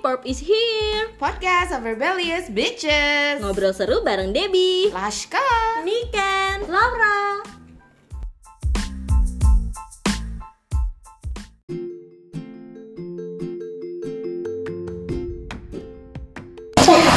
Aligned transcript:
Pop 0.00 0.24
is 0.24 0.40
here. 0.40 1.12
Podcast 1.20 1.76
of 1.76 1.84
Rebellious 1.84 2.48
Bitches. 2.48 3.44
Ngobrol 3.44 3.76
seru 3.76 4.00
bareng 4.00 4.32
Debbie. 4.32 4.88
Lashka 4.96 5.44
Niken 5.84 6.64
Laura. 6.72 7.44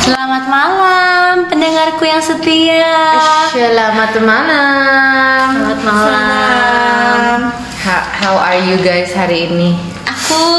Selamat 0.04 0.44
malam 0.52 1.48
pendengarku 1.48 2.04
yang 2.04 2.20
setia. 2.20 3.16
Selamat 3.56 4.12
malam. 4.20 5.48
Selamat 5.56 5.82
malam. 5.88 7.38
How, 7.80 8.04
how 8.12 8.36
are 8.36 8.60
you 8.60 8.76
guys 8.84 9.16
hari 9.16 9.48
ini? 9.48 9.93
Aku 10.34 10.50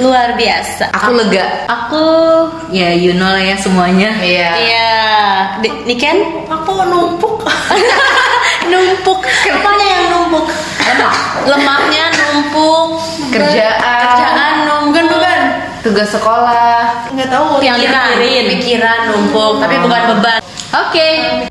luar 0.00 0.40
biasa. 0.40 0.88
Aku 0.96 1.12
lega. 1.20 1.68
Aku 1.68 2.04
ya 2.72 2.96
you 2.96 3.12
know 3.12 3.28
lah 3.28 3.44
ya 3.44 3.56
semuanya. 3.60 4.16
Iya. 4.24 4.50
Iya. 4.56 4.90
Niken 5.84 6.48
Aku 6.48 6.72
numpuk. 6.88 7.44
numpuk. 8.72 9.20
Apanya 9.28 9.84
yang 9.84 10.04
numpuk. 10.08 10.48
Lemak 10.80 11.14
lemaknya 11.44 12.04
numpuk. 12.16 13.04
Kerjaan. 13.28 14.00
kerjaan 14.00 14.52
numpuk. 14.64 15.04
Bukan. 15.12 15.40
Tugas 15.84 16.08
sekolah. 16.08 17.12
Nggak 17.12 17.28
tahu. 17.28 17.60
yang 17.60 17.76
dipikirin 17.76 18.48
pikiran 18.56 19.12
numpuk 19.12 19.60
tapi 19.60 19.76
bukan 19.84 20.02
beban 20.16 20.47
oke 20.72 21.08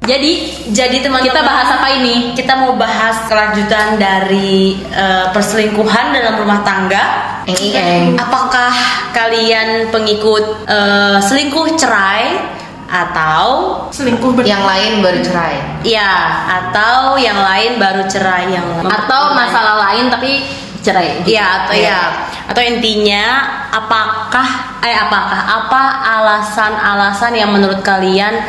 jadi 0.08 0.32
jadi 0.72 1.04
teman 1.04 1.20
kita 1.20 1.44
bahas 1.44 1.68
apa 1.68 1.88
ini? 2.00 2.32
Kita 2.32 2.56
mau 2.56 2.80
bahas 2.80 3.28
kelanjutan 3.28 4.00
dari 4.00 4.80
eh, 4.88 5.26
perselingkuhan 5.36 6.16
dalam 6.16 6.40
rumah 6.40 6.64
tangga. 6.64 7.04
Eng 7.48 8.16
Apakah 8.16 8.72
kalian 9.12 9.92
pengikut 9.92 10.68
eh, 10.68 11.20
selingkuh 11.20 11.76
cerai 11.76 12.56
atau 12.88 13.76
Selingkuh 13.92 14.32
ber 14.32 14.48
Yang 14.48 14.64
lain 14.64 14.92
baru 15.04 15.20
cerai. 15.20 15.56
Ya 15.84 16.12
atau 16.48 17.20
yang 17.20 17.36
lain 17.36 17.76
baru 17.84 18.08
cerai 18.08 18.56
yang 18.56 18.64
atau 18.88 19.36
masalah 19.36 19.76
lain 19.92 20.08
tapi 20.08 20.48
cerai. 20.80 21.20
Ya 21.28 21.64
atau 21.64 21.76
Iya. 21.76 21.92
ya 21.92 22.02
atau 22.48 22.64
intinya 22.64 23.44
apakah 23.76 24.80
eh 24.80 24.96
apakah 24.96 25.42
apa 25.44 25.84
alasan-alasan 26.16 27.36
yang 27.36 27.52
menurut 27.52 27.84
kalian 27.84 28.40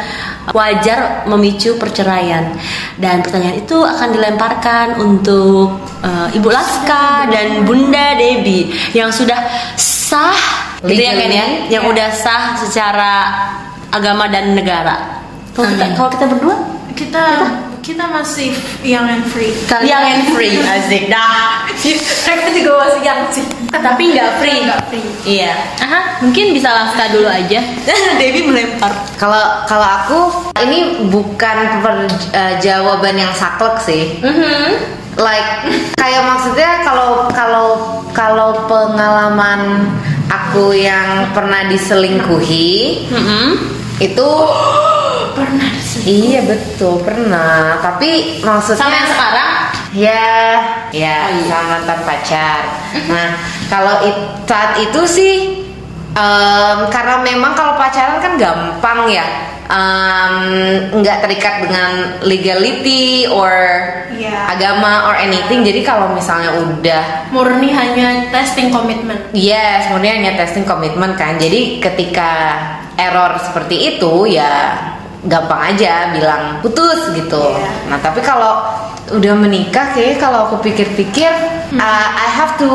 wajar 0.53 1.29
memicu 1.29 1.77
perceraian. 1.77 2.55
Dan 2.97 3.21
pertanyaan 3.25 3.61
itu 3.61 3.79
akan 3.79 4.09
dilemparkan 4.15 4.87
untuk 5.01 5.77
eh, 6.05 6.37
Ibu 6.37 6.49
Laska 6.49 7.29
dan 7.31 7.65
Bunda 7.69 8.17
Debbie 8.17 8.73
yang 8.97 9.13
sudah 9.13 9.39
sah 9.77 10.69
gitu 10.85 11.03
ya 11.03 11.13
kan 11.15 11.31
ya? 11.31 11.47
Yang 11.69 11.85
udah 11.91 12.09
sah 12.13 12.45
secara 12.57 13.13
agama 13.93 14.29
dan 14.29 14.55
negara. 14.55 15.21
Kalau 15.57 15.69
kita 15.75 15.85
kalau 15.99 16.11
kita 16.13 16.25
berdua? 16.31 16.57
Kita 16.95 16.99
kita 16.99 17.25
masih 17.89 18.53
young 18.83 19.09
and 19.09 19.25
free. 19.25 19.57
yang 19.81 20.05
and 20.05 20.29
free 20.29 20.61
asik 20.61 21.09
dah 21.09 21.65
Mereka 22.29 22.49
juga 22.53 22.71
masih 22.85 23.01
young 23.01 23.23
sih. 23.33 23.45
tapi 23.71 24.13
nggak 24.13 24.31
free 24.37 24.61
Nggak 24.61 24.81
free. 24.87 25.05
iya 25.25 25.57
Aha, 25.79 26.21
mungkin 26.21 26.53
bisa 26.53 26.69
Laska 26.69 27.09
dulu 27.09 27.25
aja 27.25 27.65
Debbie 28.21 28.45
melempar 28.45 28.93
Kalau 29.17 29.41
kalau 29.65 29.87
aku 29.87 30.19
ini 30.59 31.09
bukan 31.09 31.57
per- 31.81 32.13
eh, 32.31 32.55
jawaban 32.59 33.15
yang 33.15 33.33
saklek 33.33 33.81
sih. 33.81 34.21
Like 35.15 35.67
kayak 35.95 36.23
maksudnya 36.25 36.83
kalau 36.83 37.27
kalau 37.29 37.69
kalau 38.11 38.67
pengalaman 38.67 39.89
aku 40.29 40.71
yang 40.73 41.33
pernah 41.33 41.65
diselingkuhi 41.67 43.09
itu 43.99 44.29
Pernah. 45.39 45.71
Iya 46.09 46.41
betul 46.49 47.05
pernah. 47.05 47.77
Tapi 47.85 48.41
maksudnya 48.41 48.81
sama 48.81 48.97
yang 48.97 49.11
sekarang 49.13 49.53
Ya, 49.89 50.29
ya, 50.93 51.33
sama 51.49 51.81
mantan 51.81 52.01
pacar. 52.05 52.61
Nah, 53.09 53.41
kalau 53.73 54.05
it- 54.05 54.45
saat 54.45 54.77
itu 54.85 55.01
sih, 55.09 55.65
em, 56.13 56.79
karena 56.93 57.25
memang 57.25 57.57
kalau 57.57 57.73
pacaran 57.81 58.21
kan 58.21 58.37
gampang 58.37 59.09
ya, 59.09 59.25
em, 59.65 60.35
nggak 60.93 61.25
terikat 61.25 61.55
dengan 61.65 62.21
legality 62.21 63.25
or 63.33 63.49
Iya. 64.13 64.53
agama 64.53 65.09
or 65.09 65.17
anything. 65.17 65.65
Jadi 65.65 65.81
kalau 65.81 66.13
misalnya 66.13 66.53
udah 66.53 67.33
Murni 67.33 67.73
hanya 67.73 68.29
testing 68.29 68.69
komitmen. 68.69 69.33
Yes, 69.33 69.89
kemudian 69.89 70.21
hanya 70.21 70.37
testing 70.37 70.69
komitmen 70.69 71.17
kan. 71.17 71.41
Jadi 71.41 71.81
ketika 71.81 72.61
error 73.01 73.41
seperti 73.41 73.97
itu 73.97 74.37
ya 74.37 74.77
gampang 75.27 75.75
aja 75.75 76.15
bilang 76.15 76.63
putus 76.63 77.11
gitu. 77.17 77.43
Iya. 77.43 77.91
Nah 77.91 77.99
tapi 77.99 78.23
kalau 78.23 78.63
udah 79.09 79.35
menikah 79.35 79.97
kayak 79.97 80.21
kalau 80.21 80.47
aku 80.47 80.69
pikir-pikir 80.69 81.33
uh, 81.75 82.09
I 82.13 82.29
have 82.29 82.61
to 82.61 82.71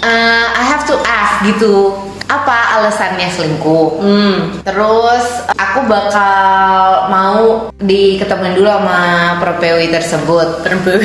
uh, 0.00 0.46
I 0.56 0.64
have 0.64 0.88
to 0.88 0.96
ask 1.04 1.44
gitu 1.44 1.92
apa 2.30 2.78
alasannya 2.78 3.26
selingkuh. 3.26 3.88
hmm. 3.98 4.34
Terus 4.62 5.24
aku 5.50 5.90
bakal 5.90 7.10
mau 7.10 7.74
diketemuin 7.82 8.54
dulu 8.54 8.70
sama 8.70 9.02
perempuan 9.42 9.90
tersebut. 9.90 10.48
perempuan 10.62 11.02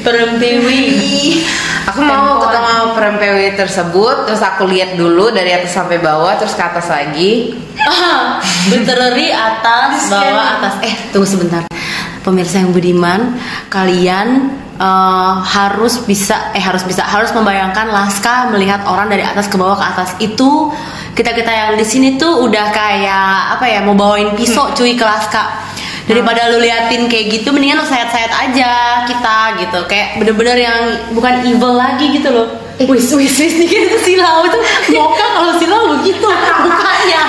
perempuan 0.00 0.56
Aku 1.92 2.00
mau 2.00 2.40
ketemu 2.40 2.68
sama 2.72 2.96
perempuan 2.96 3.52
tersebut, 3.60 4.16
terus 4.24 4.40
aku 4.40 4.64
lihat 4.72 4.96
dulu 4.96 5.28
dari 5.28 5.52
atas 5.52 5.76
sampai 5.76 6.00
bawah, 6.00 6.32
terus 6.40 6.56
ke 6.56 6.64
atas 6.64 6.88
lagi. 6.88 7.52
literally 8.72 9.28
atas 9.28 10.08
bawah 10.08 10.46
atas. 10.58 10.74
Eh 10.80 10.94
tunggu 11.12 11.28
sebentar 11.28 11.68
pemirsa 12.24 12.64
yang 12.64 12.72
budiman 12.72 13.36
kalian 13.68 14.48
eh, 14.80 15.34
harus 15.44 16.00
bisa 16.08 16.50
eh 16.56 16.64
harus 16.64 16.82
bisa 16.88 17.04
harus 17.04 17.30
membayangkan 17.36 17.92
Laska 17.92 18.48
melihat 18.50 18.88
orang 18.88 19.12
dari 19.12 19.22
atas 19.22 19.46
ke 19.46 19.60
bawah 19.60 19.76
ke 19.76 19.84
atas. 19.84 20.08
Itu 20.18 20.72
kita 21.12 21.36
kita 21.36 21.52
yang 21.52 21.76
di 21.76 21.86
sini 21.86 22.16
tuh 22.16 22.48
udah 22.48 22.72
kayak 22.72 23.60
apa 23.60 23.64
ya 23.68 23.84
mau 23.84 23.94
bawain 23.94 24.32
pisau 24.34 24.72
cuy 24.72 24.96
ke 24.96 25.04
Laska 25.04 25.68
daripada 26.04 26.52
lu 26.52 26.60
liatin 26.60 27.08
kayak 27.08 27.40
gitu 27.40 27.48
mendingan 27.48 27.80
lu 27.80 27.86
sayat-sayat 27.86 28.32
aja 28.32 28.72
kita 29.04 29.38
gitu. 29.60 29.78
Kayak 29.86 30.18
bener-bener 30.18 30.56
yang 30.56 30.80
bukan 31.12 31.44
evil 31.44 31.76
lagi 31.76 32.08
gitu 32.16 32.32
loh. 32.32 32.48
Wis 32.74 33.14
wis 33.14 33.36
wis 33.38 33.54
nih 33.60 33.68
kayak 33.68 34.00
silau. 34.02 34.48
Itu 34.48 34.58
moka 34.96 35.26
kalau 35.38 35.52
silau 35.60 35.80
begitu. 36.00 36.26
Mukanya. 36.64 37.22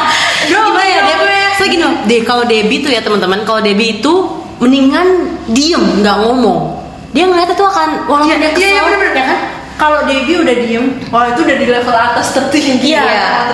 Gimana 0.50 0.82
ya 0.82 1.00
Debbie 1.06 1.36
saya 1.56 1.68
gini 1.72 1.84
loh 1.88 1.96
deh 2.06 2.22
kalau 2.28 2.44
Debbie 2.46 2.84
tuh 2.84 2.92
ya 2.92 3.02
teman-teman 3.02 3.48
kalau 3.48 3.64
Debbie 3.64 3.98
itu 3.98 4.14
mendingan 4.58 5.08
diem 5.48 5.84
nggak 6.00 6.18
ngomong 6.24 6.80
dia 7.12 7.28
ngeliat 7.28 7.52
itu 7.52 7.64
akan 7.64 7.90
walaupun 8.06 8.28
Iya, 8.28 8.36
dia 8.40 8.50
iya, 8.52 8.52
iya, 8.52 8.82
kesel 8.82 8.86
bener, 8.86 9.00
bener. 9.00 9.16
ya 9.16 9.26
kan 9.28 9.40
Kalau 9.76 10.00
Debbie 10.08 10.40
udah 10.40 10.56
diem, 10.56 10.86
wah 11.12 11.36
itu 11.36 11.44
udah 11.44 11.58
di 11.60 11.68
level 11.68 11.92
atas 11.92 12.32
tertinggi. 12.32 12.96
Iya, 12.96 13.04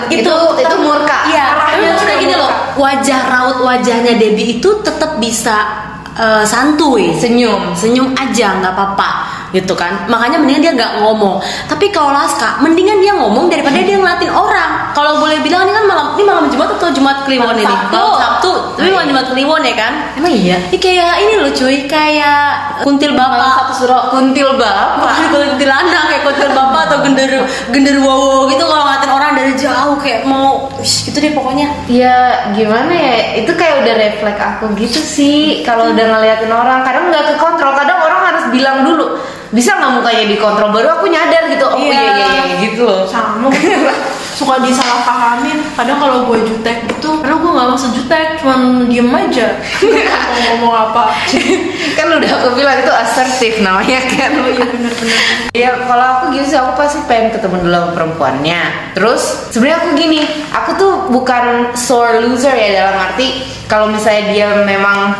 itu 0.05 0.29
itu 0.53 0.75
murka. 0.77 1.25
Iya, 1.25 1.45
maksudnya 1.57 1.97
udah 1.97 2.17
gini 2.21 2.35
loh, 2.37 2.51
murka. 2.53 2.77
wajah 2.77 3.21
raut 3.25 3.57
wajahnya 3.65 4.13
Debbie 4.21 4.61
itu 4.61 4.69
tetap 4.85 5.17
bisa 5.17 5.65
eh, 6.13 6.45
santuy, 6.45 7.17
Senyum. 7.17 7.73
senyum 7.73 8.13
aja 8.13 8.53
nggak 8.61 8.69
apa-apa 8.69 9.09
gitu 9.51 9.73
kan. 9.75 10.07
Makanya 10.07 10.39
mendingan 10.39 10.61
dia 10.63 10.73
nggak 10.75 10.91
ngomong. 11.03 11.39
Tapi 11.67 11.91
kalau 11.91 12.11
Laska, 12.15 12.59
mendingan 12.63 12.99
dia 13.03 13.13
ngomong 13.15 13.51
daripada 13.51 13.79
dia 13.79 13.95
ngeliatin 13.99 14.31
orang. 14.31 14.91
Kalau 14.91 15.19
boleh 15.23 15.39
bilang 15.43 15.67
ini 15.67 15.71
kan 15.75 15.85
malam 15.87 16.07
ini 16.15 16.23
malam 16.27 16.45
Jumat 16.51 16.75
atau 16.75 16.89
Jumat 16.91 17.23
Kliwon 17.23 17.55
Malam 17.55 17.63
ini? 17.63 17.67
Sabtu. 17.67 17.95
Malam 17.99 18.19
Sabtu. 18.19 18.51
Tapi 18.79 18.89
malam 18.91 19.07
Jumat 19.11 19.25
Kliwon 19.31 19.61
ya 19.63 19.75
kan? 19.75 19.93
emang 20.17 20.33
iya 20.33 20.57
Ini 20.71 20.77
kayak 20.79 21.13
ini 21.23 21.33
loh 21.39 21.51
cuy, 21.51 21.77
kayak 21.87 22.43
kuntil 22.83 23.11
bapak. 23.15 23.39
satu 23.39 23.73
suro 23.83 23.99
Kuntil 24.11 24.55
bapak. 24.59 25.31
Bukan 25.31 25.47
kuntilanak 25.55 26.03
kayak 26.11 26.23
kuntil 26.27 26.49
bapak 26.51 26.81
atau 26.91 26.97
gender 27.05 27.31
gender 27.71 27.95
wowo 28.03 28.47
gitu 28.51 28.63
kalau 28.63 28.83
ngeliatin 28.87 29.11
orang 29.11 29.31
dari 29.37 29.53
jauh 29.55 29.95
kayak 29.99 30.21
mau 30.27 30.67
gitu 30.81 31.17
deh 31.17 31.33
pokoknya. 31.35 31.67
Ya 31.87 32.47
gimana 32.55 32.91
ya, 32.91 33.15
itu 33.43 33.51
kayak 33.53 33.83
udah 33.85 33.93
refleks 33.95 34.41
aku 34.41 34.65
gitu 34.79 34.99
sih. 34.99 35.61
Kalau 35.61 35.91
udah 35.93 36.05
ngeliatin 36.17 36.51
orang, 36.51 36.81
kadang 36.83 37.09
nggak 37.11 37.35
kekontrol. 37.35 37.73
Kadang 37.75 37.99
orang 38.01 38.21
harus 38.31 38.43
bilang 38.53 38.83
dulu, 38.87 39.17
bisa 39.51 39.75
nggak 39.75 39.91
mukanya 39.99 40.25
dikontrol? 40.27 40.71
Baru 40.71 40.87
aku 40.95 41.05
nyadar 41.07 41.51
gitu. 41.51 41.65
Oh 41.67 41.77
iya 41.77 41.91
Iya. 41.91 42.11
iya 42.15 42.27
iya 42.47 42.55
gitu 42.63 42.81
loh. 42.87 43.03
Sama 43.03 43.51
suka 44.41 44.63
disalahpahamin. 44.63 45.75
Kadang 45.77 46.01
kalau 46.01 46.17
gue 46.25 46.39
jutek 46.47 46.87
gitu, 46.89 47.21
karena 47.21 47.35
gue 47.37 47.51
nggak 47.51 47.67
maksud 47.75 47.89
jutek, 47.93 48.41
cuman 48.41 48.89
diem 48.89 49.11
aja. 49.11 49.47
Mau 50.31 50.41
ngomong 50.57 50.73
apa? 50.89 51.03
kan 51.99 52.07
udah 52.09 52.31
aku 52.41 52.47
bilang 52.57 52.79
itu 52.79 52.89
asertif 52.89 53.59
namanya 53.61 53.99
kan. 54.07 54.31
Oh 54.41 54.49
iya 54.49 54.65
bener-bener. 54.65 55.19
Ya 55.51 55.69
kalau 55.83 56.05
aku 56.17 56.23
gitu 56.33 56.45
sih 56.47 56.57
aku 56.57 56.73
pasti 56.79 56.99
pengen 57.05 57.35
ketemu 57.35 57.55
dulu 57.61 57.75
sama 57.75 57.89
perempuannya. 57.93 58.61
Terus 58.97 59.21
sebenarnya 59.51 59.77
aku 59.83 59.89
gini, 59.93 60.21
aku 60.49 60.69
tuh 60.79 60.93
bukan 61.11 61.75
sore 61.75 62.23
loser 62.23 62.55
ya 62.55 62.69
dalam 62.81 62.97
arti 62.97 63.43
kalau 63.67 63.91
misalnya 63.91 64.23
dia 64.31 64.47
memang 64.63 65.13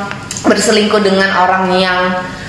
berselingkuh 0.43 1.01
dengan 1.01 1.29
orang 1.37 1.69
yang 1.75 1.99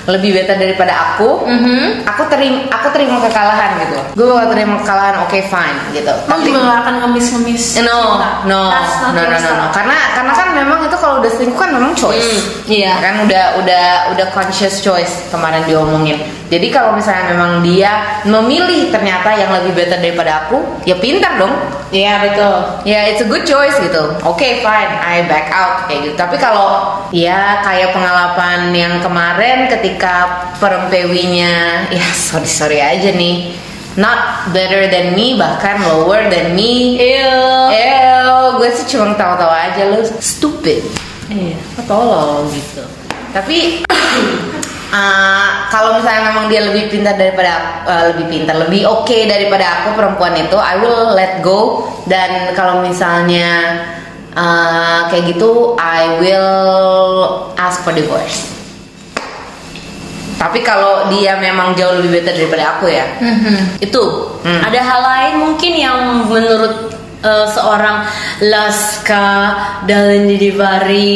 lebih 0.03 0.35
better 0.35 0.59
daripada 0.59 0.91
aku, 0.91 1.47
Mhm. 1.47 2.03
aku 2.03 2.27
terima 2.27 2.67
aku 2.67 2.91
terima 2.91 3.23
kekalahan 3.23 3.79
gitu. 3.79 3.99
Gue 4.19 4.25
bakal 4.27 4.51
terima 4.51 4.75
kekalahan, 4.83 5.15
oke 5.23 5.39
fine 5.47 5.77
gitu. 5.95 6.11
Emang 6.27 6.43
juga 6.43 6.59
gak 6.59 6.77
akan 6.83 6.95
ngemis-ngemis 7.07 7.63
No, 7.79 8.19
no, 8.19 8.27
no, 8.43 8.59
no, 8.67 9.11
no, 9.15 9.21
no, 9.31 9.37
style. 9.39 9.71
Karena 9.71 9.97
karena 10.11 10.31
kan 10.35 10.47
memang 10.51 10.79
itu 10.83 10.95
kalau 10.99 11.23
udah 11.23 11.31
selingkuh 11.31 11.55
kan 11.55 11.71
memang 11.71 11.95
choice. 11.95 12.19
Hmm, 12.19 12.41
iya. 12.67 12.99
Kan 12.99 13.23
udah 13.23 13.63
udah 13.63 13.85
udah 14.11 14.27
conscious 14.35 14.83
choice 14.83 15.31
kemarin 15.31 15.63
diomongin. 15.63 16.19
Jadi 16.53 16.69
kalau 16.69 16.93
misalnya 16.93 17.33
memang 17.33 17.65
dia 17.65 18.21
memilih 18.29 18.93
ternyata 18.93 19.33
yang 19.33 19.49
lebih 19.57 19.73
better 19.73 19.97
daripada 19.97 20.45
aku, 20.45 20.85
ya 20.85 20.93
pintar 21.01 21.41
dong. 21.41 21.49
Iya 21.89 22.29
betul. 22.29 22.55
Ya 22.85 23.09
it's 23.09 23.25
a 23.25 23.27
good 23.27 23.41
choice 23.41 23.73
gitu. 23.81 24.21
Oke 24.21 24.61
fine, 24.61 24.93
I 25.01 25.25
back 25.25 25.49
out 25.49 25.89
kayak 25.89 26.05
gitu. 26.05 26.13
Tapi 26.13 26.37
kalau 26.37 27.01
ya 27.09 27.57
kayak 27.65 27.89
pengalaman 27.89 28.69
yang 28.69 29.01
kemarin 29.01 29.65
ketika 29.65 30.45
perempewinya, 30.61 31.53
ya 31.97 32.05
sorry 32.13 32.45
sorry 32.45 32.77
aja 32.85 33.09
nih, 33.09 33.57
not 33.97 34.53
better 34.53 34.85
than 34.93 35.17
me 35.17 35.33
bahkan 35.33 35.81
lower 35.89 36.29
than 36.29 36.53
me. 36.53 37.01
Iya. 37.01 37.33
Eh, 37.73 38.29
gue 38.61 38.69
sih 38.77 38.85
cuma 38.93 39.17
tawa-tawa 39.17 39.73
aja 39.73 39.89
lu 39.89 40.05
stupid. 40.21 40.85
Iya. 41.33 41.57
Lo 41.77 41.81
tolol 41.89 42.45
gitu. 42.53 42.85
Tapi 43.33 43.81
uh, 44.93 45.49
kalau 45.73 45.97
misalnya 45.97 46.29
memang 46.29 46.45
dia 46.47 46.61
lebih 46.61 46.93
pintar 46.93 47.17
daripada 47.17 47.83
uh, 47.89 48.03
lebih 48.13 48.29
pintar, 48.29 48.55
lebih 48.61 48.85
oke 48.85 49.17
daripada 49.25 49.81
aku 49.81 49.97
perempuan 49.97 50.37
itu, 50.37 50.55
I 50.55 50.77
will 50.77 51.17
let 51.17 51.41
go. 51.41 51.89
Dan 52.05 52.53
kalau 52.53 52.85
misalnya 52.85 53.81
uh, 54.37 55.09
kayak 55.09 55.33
gitu, 55.33 55.73
I 55.81 56.21
will 56.21 56.53
ask 57.57 57.81
for 57.81 57.91
divorce. 57.91 58.53
Tapi 60.43 60.59
kalau 60.59 61.07
dia 61.07 61.39
memang 61.39 61.71
jauh 61.71 62.03
lebih 62.03 62.19
better 62.19 62.35
daripada 62.35 62.75
aku 62.75 62.91
ya, 62.91 63.07
Itu. 63.79 64.27
Hmm. 64.43 64.59
Ada 64.59 64.79
hal 64.83 64.99
lain 64.99 65.33
mungkin 65.39 65.71
yang 65.71 66.27
menurut 66.27 66.91
eh, 67.23 67.47
seorang 67.47 68.03
Laska 68.43 69.55
Dalindi 69.87 70.35
Divari 70.35 71.15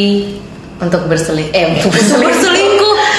untuk 0.79 1.11
berseling, 1.11 1.51
eh 1.51 1.65
untuk 1.75 1.91
berselingkuh, 1.91 2.23
berselingkuh. 2.23 2.76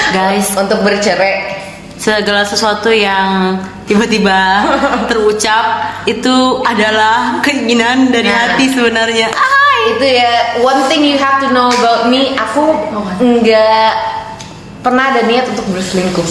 Guys, 0.09 0.49
untuk 0.53 0.81
bercerai. 0.81 1.57
segala 1.95 2.41
sesuatu 2.41 2.87
yang 2.87 3.59
tiba-tiba 3.83 4.63
terucap 5.11 5.65
itu 6.05 6.31
adalah 6.63 7.43
keinginan 7.43 8.07
dari 8.07 8.25
Nah. 8.25 8.55
hati 8.55 8.71
sebenarnya. 8.71 9.27
itu 9.89 10.05
ya 10.05 10.31
one 10.59 10.87
thing 10.87 11.03
you 11.03 11.15
have 11.15 11.39
to 11.39 11.47
know 11.49 11.67
about 11.69 12.07
me 12.07 12.35
aku 12.35 12.71
nggak 13.19 13.91
pernah 14.79 15.03
ada 15.09 15.23
niat 15.23 15.47
untuk 15.49 15.67
berselingkuh 15.69 16.27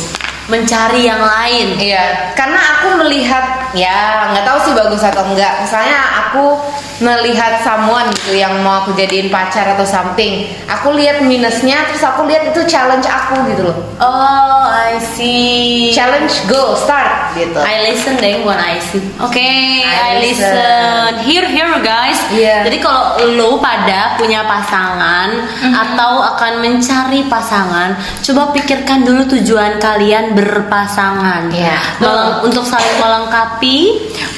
Mencari 0.48 1.04
yang 1.04 1.20
lain. 1.20 1.76
iya 1.76 2.32
karena 2.32 2.56
aku 2.56 3.04
melihat 3.04 3.68
ya 3.72 4.32
nggak 4.32 4.44
tahu 4.44 4.58
sih 4.62 4.72
bagus 4.72 5.00
atau 5.02 5.20
enggak 5.22 5.60
misalnya 5.60 5.96
aku 6.26 6.56
melihat 6.98 7.62
someone 7.62 8.10
gitu 8.10 8.34
yang 8.34 8.58
mau 8.60 8.82
aku 8.82 8.90
jadiin 8.92 9.28
pacar 9.28 9.74
atau 9.74 9.86
something 9.86 10.46
aku 10.66 10.92
lihat 10.92 11.22
minusnya 11.22 11.86
terus 11.86 12.02
aku 12.02 12.26
lihat 12.26 12.50
itu 12.50 12.60
challenge 12.64 13.06
aku 13.06 13.46
gitu 13.48 13.62
loh 13.66 13.76
Oh, 13.98 14.62
I 14.66 14.98
see. 14.98 15.90
challenge 15.90 16.46
go 16.46 16.74
start 16.74 17.34
gitu 17.34 17.58
I 17.58 17.86
listen 17.86 18.14
deh, 18.16 18.42
bukan 18.42 18.56
I 18.56 18.78
see. 18.78 19.02
Oke, 19.18 19.42
I 19.82 20.18
I 20.18 20.22
listen. 20.22 20.46
listen. 20.54 21.10
Here, 21.22 21.46
here 21.46 21.70
guys. 21.80 22.18
Iya. 22.30 22.62
Jadi 22.66 22.78
kalau 22.78 23.18
lo 23.34 23.58
pada 23.58 24.14
punya 24.14 24.46
pasangan 24.46 25.28
atau 25.60 26.22
akan 26.24 26.62
mencari 26.62 27.26
pasangan, 27.26 27.94
coba 28.22 28.50
pikirkan 28.52 29.02
dulu 29.02 29.26
tujuan 29.28 29.78
kalian 29.78 30.32
berpasangan. 30.32 31.50
Iya. 31.50 31.78
Meleng- 31.98 32.38
untuk 32.46 32.64
saling 32.64 32.96
melengkapi 32.96 33.78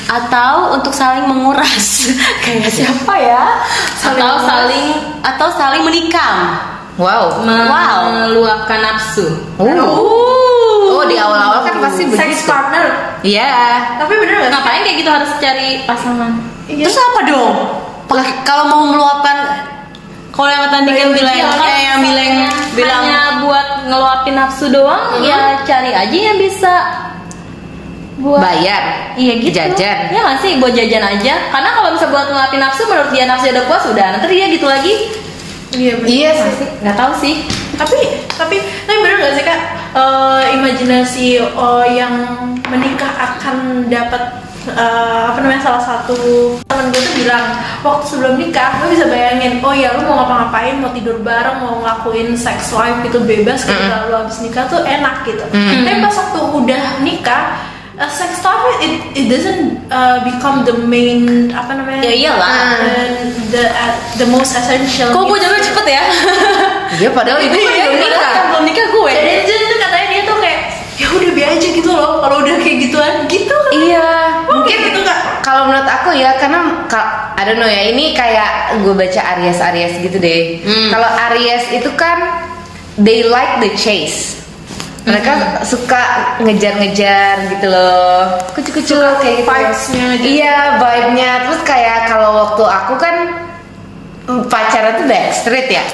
atau 0.08 0.74
untuk 0.74 0.90
saling 0.90 1.28
menguras. 1.28 2.10
Kayak 2.58 2.74
siapa 2.74 3.14
ya? 3.20 3.44
Atau 4.02 4.34
saling 4.42 4.86
atau 5.22 5.48
saling 5.54 5.82
menikam. 5.86 6.36
wow 7.00 7.32
meluapkan 7.40 8.82
nafsu. 8.82 9.24
Uh. 9.56 11.00
oh 11.00 11.04
di 11.08 11.16
awal-awal 11.16 11.64
kan 11.64 11.80
pasti 11.80 12.04
Sex 12.12 12.44
begitu 12.44 12.50
partner 12.50 12.84
iya 13.24 13.48
Tapi 13.96 14.12
bener 14.20 14.36
gak 14.36 14.50
sih? 14.50 14.52
Ngapain 14.52 14.80
kayak 14.84 14.96
gitu 15.00 15.10
harus 15.10 15.30
cari 15.40 15.68
pasangan? 15.88 16.32
Iya. 16.68 16.84
Terus 16.84 16.98
apa 17.00 17.20
dong? 17.24 17.54
Kalau 18.44 18.64
mau 18.68 18.82
meluapkan 18.90 19.36
kalau 20.30 20.50
yang 20.50 20.66
tadi 20.70 20.90
kan 20.94 21.08
bilang 21.14 21.36
Iya, 21.36 21.48
kayak 21.52 21.80
yang 21.84 22.00
bilang 22.00 22.32
bilang 22.74 23.02
hanya 23.02 23.22
buat 23.42 23.68
ngeluapin 23.90 24.34
nafsu 24.38 24.66
doang, 24.70 25.20
ya 25.20 25.58
cari 25.66 25.90
aja 25.90 26.18
yang 26.30 26.38
bisa 26.38 26.72
buat 28.20 28.40
bayar 28.40 29.16
Iya 29.16 29.32
gitu. 29.40 29.52
jajan 29.56 29.96
Iya 30.12 30.20
gak 30.22 30.38
sih 30.44 30.52
buat 30.60 30.72
jajan 30.72 31.02
aja. 31.02 31.34
Karena 31.50 31.70
kalau 31.74 31.90
bisa 31.96 32.06
buat 32.08 32.28
ngeluapin 32.28 32.60
nafsu, 32.60 32.84
menurut 32.86 33.10
dia 33.10 33.24
nafsu 33.26 33.50
udah 33.50 33.64
puas 33.66 33.84
udah. 33.88 34.06
Nanti 34.16 34.26
dia 34.30 34.46
gitu 34.48 34.66
lagi. 34.68 34.94
Iya 35.70 35.92
bener. 36.02 36.08
iya 36.10 36.30
sih 36.34 36.68
Nggak 36.82 36.96
tahu 36.98 37.12
sih. 37.16 37.34
tapi 37.80 37.96
tapi 38.28 38.56
tapi 38.84 38.96
bener 39.00 39.16
gak 39.18 39.34
sih 39.34 39.44
kak 39.46 39.60
Eh, 39.90 40.42
imajinasi 40.54 41.26
oh, 41.58 41.82
yang 41.82 42.14
menikah 42.70 43.10
akan 43.10 43.90
dapat 43.90 44.38
eh, 44.70 45.22
apa 45.26 45.42
namanya 45.42 45.66
salah 45.66 45.82
satu 45.82 46.14
temen 46.62 46.94
gue 46.94 47.02
tuh 47.02 47.14
bilang 47.18 47.58
waktu 47.82 48.04
sebelum 48.06 48.38
nikah 48.38 48.78
gue 48.78 48.94
bisa 48.94 49.10
bayangin 49.10 49.58
oh 49.58 49.74
ya 49.74 49.98
lu 49.98 50.06
mau 50.06 50.22
ngapa-ngapain 50.22 50.78
mau 50.78 50.94
tidur 50.94 51.18
bareng 51.18 51.58
mau 51.58 51.82
ngelakuin 51.82 52.38
sex 52.38 52.70
life 52.70 53.02
gitu 53.02 53.18
bebas 53.26 53.66
ketika 53.66 54.06
lu 54.06 54.14
habis 54.14 54.38
nikah 54.38 54.70
tuh 54.70 54.78
enak 54.86 55.26
gitu 55.26 55.42
tapi 55.50 55.98
pas 55.98 56.14
waktu 56.14 56.38
udah 56.54 56.82
nikah 57.02 57.42
uh, 58.00 58.08
sex 58.08 58.40
life 58.40 58.64
it, 58.80 58.92
it 59.14 59.26
doesn't 59.28 59.76
uh, 59.88 60.24
become 60.24 60.64
the 60.64 60.74
main 60.82 61.52
apa 61.52 61.76
namanya 61.76 62.00
Ya 62.02 62.12
iyalah. 62.16 62.48
uh, 62.80 63.08
the 63.48 63.64
uh, 63.68 63.92
the 64.16 64.26
most 64.26 64.52
essential 64.52 65.12
Kok 65.12 65.24
gue 65.26 65.38
jawabnya 65.38 65.62
cepet 65.62 65.86
ya? 65.86 66.02
Iya 66.90 67.08
padahal 67.12 67.38
itu 67.38 67.54
kan 67.54 67.70
Iya, 67.70 67.84
belum 67.86 68.00
padahal 68.02 68.24
nikah. 68.26 68.44
belum 68.50 68.64
nikah 68.66 68.86
gue. 68.90 69.12
Dan 69.14 69.26
itu 69.44 69.52
katanya 69.78 70.06
dia 70.08 70.22
tuh 70.24 70.36
kayak 70.38 70.60
ya 70.96 71.06
udah 71.08 71.30
biar 71.32 71.48
aja 71.54 71.68
gitu 71.70 71.88
loh 71.88 72.10
kalau 72.18 72.36
udah 72.40 72.54
kayak 72.56 72.76
gituan 72.82 73.14
gitu 73.24 73.54
kan. 73.54 73.72
Iya, 73.72 74.08
Mungkin 74.46 74.76
gitu 74.84 75.00
kak. 75.00 75.20
Kalau 75.40 75.62
menurut 75.64 75.86
aku 75.86 76.10
ya 76.12 76.36
karena 76.36 76.60
ka- 76.84 77.32
I 77.34 77.42
don't 77.42 77.56
know 77.56 77.66
ya 77.66 77.88
ini 77.88 78.12
kayak 78.12 78.82
gue 78.82 78.92
baca 78.92 79.20
Aries 79.32 79.60
Aries 79.62 79.94
gitu 79.98 80.18
deh. 80.18 80.60
Kalau 80.88 81.08
Aries 81.30 81.64
itu 81.72 81.90
kan 81.94 82.18
they 82.96 83.22
like 83.22 83.60
the 83.60 83.70
chase. 83.72 84.44
Mereka 85.00 85.32
suka 85.64 86.02
ngejar-ngejar 86.44 87.56
gitu 87.56 87.66
loh. 87.72 88.36
Kucu-kucu 88.52 89.00
kayak 89.20 89.36
gitu. 89.40 89.48
vibes-nya 89.48 90.04
aja. 90.12 90.26
Iya, 90.28 90.56
vibe-nya. 90.76 91.30
Terus 91.48 91.60
kayak 91.64 91.98
kalau 92.04 92.30
waktu 92.36 92.64
aku 92.68 92.94
kan 93.00 93.14
mm, 94.28 94.42
pacaran 94.52 95.00
tuh 95.00 95.06
backstreet 95.08 95.68
ya. 95.72 95.84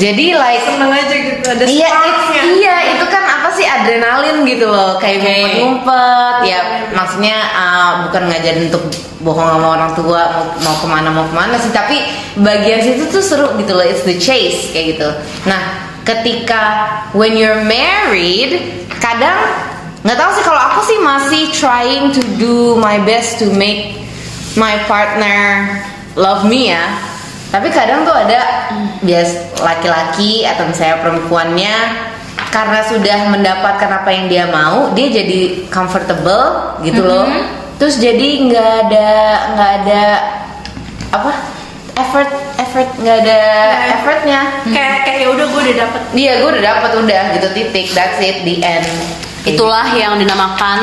Jadi 0.00 0.32
like 0.32 0.62
Seneng 0.64 0.88
aja 0.88 1.14
gitu 1.14 1.46
ada 1.46 1.64
Iya, 1.68 1.88
it- 1.88 2.56
iya 2.60 2.76
itu 2.96 3.04
kan 3.12 3.22
apa 3.24 3.48
sih 3.52 3.66
adrenalin 3.66 4.40
gitu 4.48 4.66
loh, 4.68 4.96
kayak 4.96 5.20
ngumpet-ngumpet. 5.20 6.34
Ya 6.48 6.60
maksudnya 6.96 7.36
uh, 7.52 7.92
bukan 8.08 8.22
ngajarin 8.30 8.72
untuk 8.72 8.82
bohong 9.20 9.48
sama 9.48 9.68
orang 9.76 9.90
tua 9.96 10.22
mau, 10.32 10.44
mau 10.64 10.74
ke 10.80 10.86
mana 10.88 11.08
mau 11.12 11.24
ke 11.28 11.34
mana 11.34 11.56
sih, 11.60 11.72
tapi 11.72 11.98
bagian 12.40 12.80
situ 12.80 13.08
tuh 13.10 13.20
seru 13.20 13.48
gitu 13.60 13.72
loh, 13.76 13.84
it's 13.84 14.04
the 14.04 14.16
chase 14.16 14.70
kayak 14.72 14.96
gitu. 14.96 15.08
Nah, 15.44 15.85
ketika 16.06 16.62
when 17.12 17.34
you're 17.34 17.66
married, 17.66 18.86
kadang 19.02 19.36
nggak 20.06 20.14
tahu 20.14 20.30
sih 20.38 20.44
kalau 20.46 20.62
aku 20.62 20.80
sih 20.86 20.98
masih 21.02 21.42
trying 21.50 22.14
to 22.14 22.22
do 22.38 22.78
my 22.78 23.02
best 23.02 23.42
to 23.42 23.50
make 23.58 23.98
my 24.54 24.78
partner 24.86 25.66
love 26.14 26.46
me 26.46 26.70
ya. 26.70 26.94
Tapi 27.50 27.74
kadang 27.74 28.06
tuh 28.06 28.14
ada 28.14 28.70
bias 29.02 29.58
laki-laki 29.58 30.46
atau 30.46 30.66
misalnya 30.70 31.02
perempuannya 31.02 31.76
karena 32.54 32.80
sudah 32.86 33.18
mendapatkan 33.28 33.90
apa 33.90 34.08
yang 34.14 34.26
dia 34.30 34.44
mau, 34.48 34.94
dia 34.94 35.10
jadi 35.10 35.66
comfortable 35.68 36.78
gitu 36.86 37.02
loh. 37.02 37.26
Terus 37.76 37.98
jadi 37.98 38.46
nggak 38.46 38.70
ada 38.88 39.10
nggak 39.52 39.72
ada 39.82 40.02
apa 41.12 41.32
effort 41.96 42.30
effort 42.76 43.00
nggak 43.00 43.16
ada 43.24 43.38
Nggak- 43.40 43.92
effortnya. 43.96 44.40
Kayak 44.66 44.96
kayak 45.02 45.18
ya 45.18 45.28
udah 45.32 45.46
gue 45.46 45.60
udah 45.62 45.76
dapet. 45.80 46.00
Iya, 46.12 46.32
gue 46.36 46.48
udah 46.52 46.64
dapat 46.66 46.90
udah 46.98 47.22
gitu 47.32 47.48
titik. 47.52 47.86
That's 47.92 48.20
it 48.20 48.44
the 48.44 48.60
end. 48.60 48.84
itulah 49.46 49.86
yang 49.94 50.18
dinamakan 50.18 50.82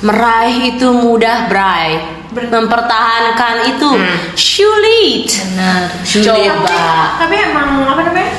meraih 0.00 0.72
itu 0.72 0.88
mudah, 0.88 1.50
Bray. 1.50 1.98
Mempertahankan 2.30 3.68
itu 3.68 3.88
Hmm. 3.90 4.16
sulit. 4.32 5.26
Benar. 5.52 5.90
Coba. 6.00 7.18
Tapi 7.18 7.34
emang 7.42 7.84
apa 7.84 8.00
namanya? 8.02 8.30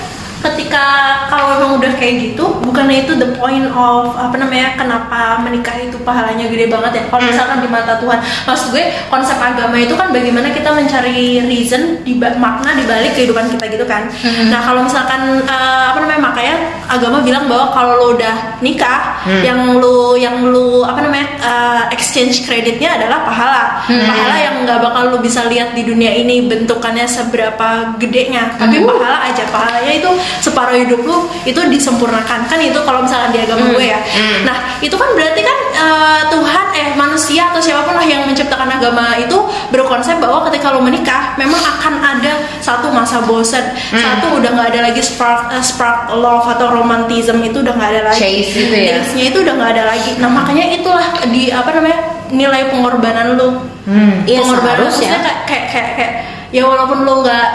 Ketika 0.51 0.85
kalau 1.27 1.57
memang 1.57 1.71
udah 1.81 1.93
kayak 1.97 2.15
gitu 2.31 2.61
bukannya 2.61 3.07
itu 3.07 3.17
the 3.17 3.33
point 3.39 3.65
of 3.73 4.13
apa 4.15 4.35
namanya 4.37 4.77
kenapa 4.77 5.41
menikah 5.41 5.73
itu 5.81 5.97
pahalanya 6.05 6.45
gede 6.51 6.69
banget 6.69 6.91
ya? 7.01 7.03
Kalau 7.09 7.23
misalkan 7.25 7.57
di 7.65 7.69
mata 7.69 7.97
Tuhan. 7.97 8.19
Maksud 8.21 8.67
gue 8.75 8.83
konsep 9.09 9.37
agama 9.41 9.75
itu 9.79 9.93
kan 9.97 10.13
bagaimana 10.13 10.53
kita 10.53 10.69
mencari 10.71 11.41
reason 11.49 12.05
di 12.05 12.13
makna 12.19 12.77
di 12.77 12.83
balik 12.85 13.17
kehidupan 13.17 13.49
kita 13.57 13.65
gitu 13.71 13.85
kan? 13.89 14.07
Nah 14.51 14.61
kalau 14.61 14.85
misalkan 14.85 15.41
eh, 15.43 15.85
apa 15.89 15.97
namanya 16.03 16.21
makanya 16.31 16.55
agama 16.85 17.25
bilang 17.25 17.49
bahwa 17.49 17.73
kalau 17.73 17.93
lo 17.97 18.07
udah 18.15 18.61
nikah 18.61 19.17
yang 19.41 19.81
lu 19.81 20.13
yang 20.19 20.45
lu 20.45 20.85
apa 20.85 21.01
namanya 21.01 21.27
eh, 21.41 21.81
exchange 21.95 22.45
kreditnya 22.45 23.01
adalah 23.01 23.25
pahala. 23.25 23.63
Pahala 23.87 24.35
yang 24.37 24.55
nggak 24.67 24.79
bakal 24.83 25.03
lu 25.15 25.17
bisa 25.23 25.47
lihat 25.49 25.73
di 25.73 25.81
dunia 25.87 26.13
ini 26.13 26.45
bentukannya 26.45 27.07
seberapa 27.09 27.97
gedenya. 27.97 28.53
Tapi 28.59 28.83
pahala 28.85 29.31
aja 29.31 29.43
pahalanya 29.49 29.93
itu 29.95 30.11
separuh 30.43 30.75
hidup 30.75 31.01
lu 31.03 31.27
itu 31.43 31.59
disempurnakan. 31.69 32.47
Kan 32.47 32.59
itu 32.61 32.79
kalau 32.83 33.03
misalkan 33.03 33.31
di 33.35 33.39
agama 33.43 33.71
gue 33.75 33.85
ya. 33.85 33.99
Nah 34.43 34.79
itu 34.79 34.95
kan 34.95 35.09
berarti 35.15 35.41
kan 35.43 35.57
eh, 35.75 36.21
Tuhan 36.31 36.65
eh 36.75 36.89
manusia 36.99 37.51
atau 37.51 37.61
siapa 37.63 37.87
pun 37.87 37.95
lah 37.95 38.03
yang 38.03 38.27
menciptakan 38.27 38.67
agama 38.67 39.15
itu 39.15 39.37
berkonsep 39.71 40.19
bahwa 40.19 40.43
ketika 40.51 40.75
lu 40.75 40.83
menikah 40.83 41.35
memang 41.39 41.59
akan 41.59 41.95
ada 41.99 42.43
satu 42.59 42.91
masa 42.91 43.23
bosan 43.23 43.75
satu 43.91 44.39
udah 44.39 44.49
nggak 44.51 44.67
ada 44.75 44.79
lagi 44.91 45.01
spark 45.03 45.51
eh, 45.55 45.63
spark 45.63 46.11
love 46.15 46.47
atau 46.47 46.75
romantism 46.75 47.39
itu 47.43 47.63
udah 47.63 47.73
nggak 47.75 47.91
ada 47.95 48.01
lagi. 48.11 48.19
Chase 48.19 48.51
itu 48.55 48.75
ya. 48.75 48.99
Chase-nya 48.99 49.23
itu 49.31 49.37
udah 49.43 49.53
nggak 49.55 49.71
ada 49.79 49.83
lagi. 49.95 50.11
Nah 50.19 50.29
makanya 50.31 50.65
itulah 50.75 51.07
di 51.31 51.51
apa 51.51 51.69
namanya 51.71 51.99
nilai 52.31 52.71
pengorbanan 52.73 53.39
lu. 53.39 53.49
Hmm. 53.85 54.25
Pengorbanan 54.25 54.89
seharusnya. 54.89 55.11
maksudnya 55.15 55.19
kayak 55.23 55.39
kayak 55.47 55.65
kayak, 55.71 55.89
kayak 55.95 56.13
ya 56.55 56.63
walaupun 56.63 57.03
lo 57.03 57.19
nggak 57.19 57.47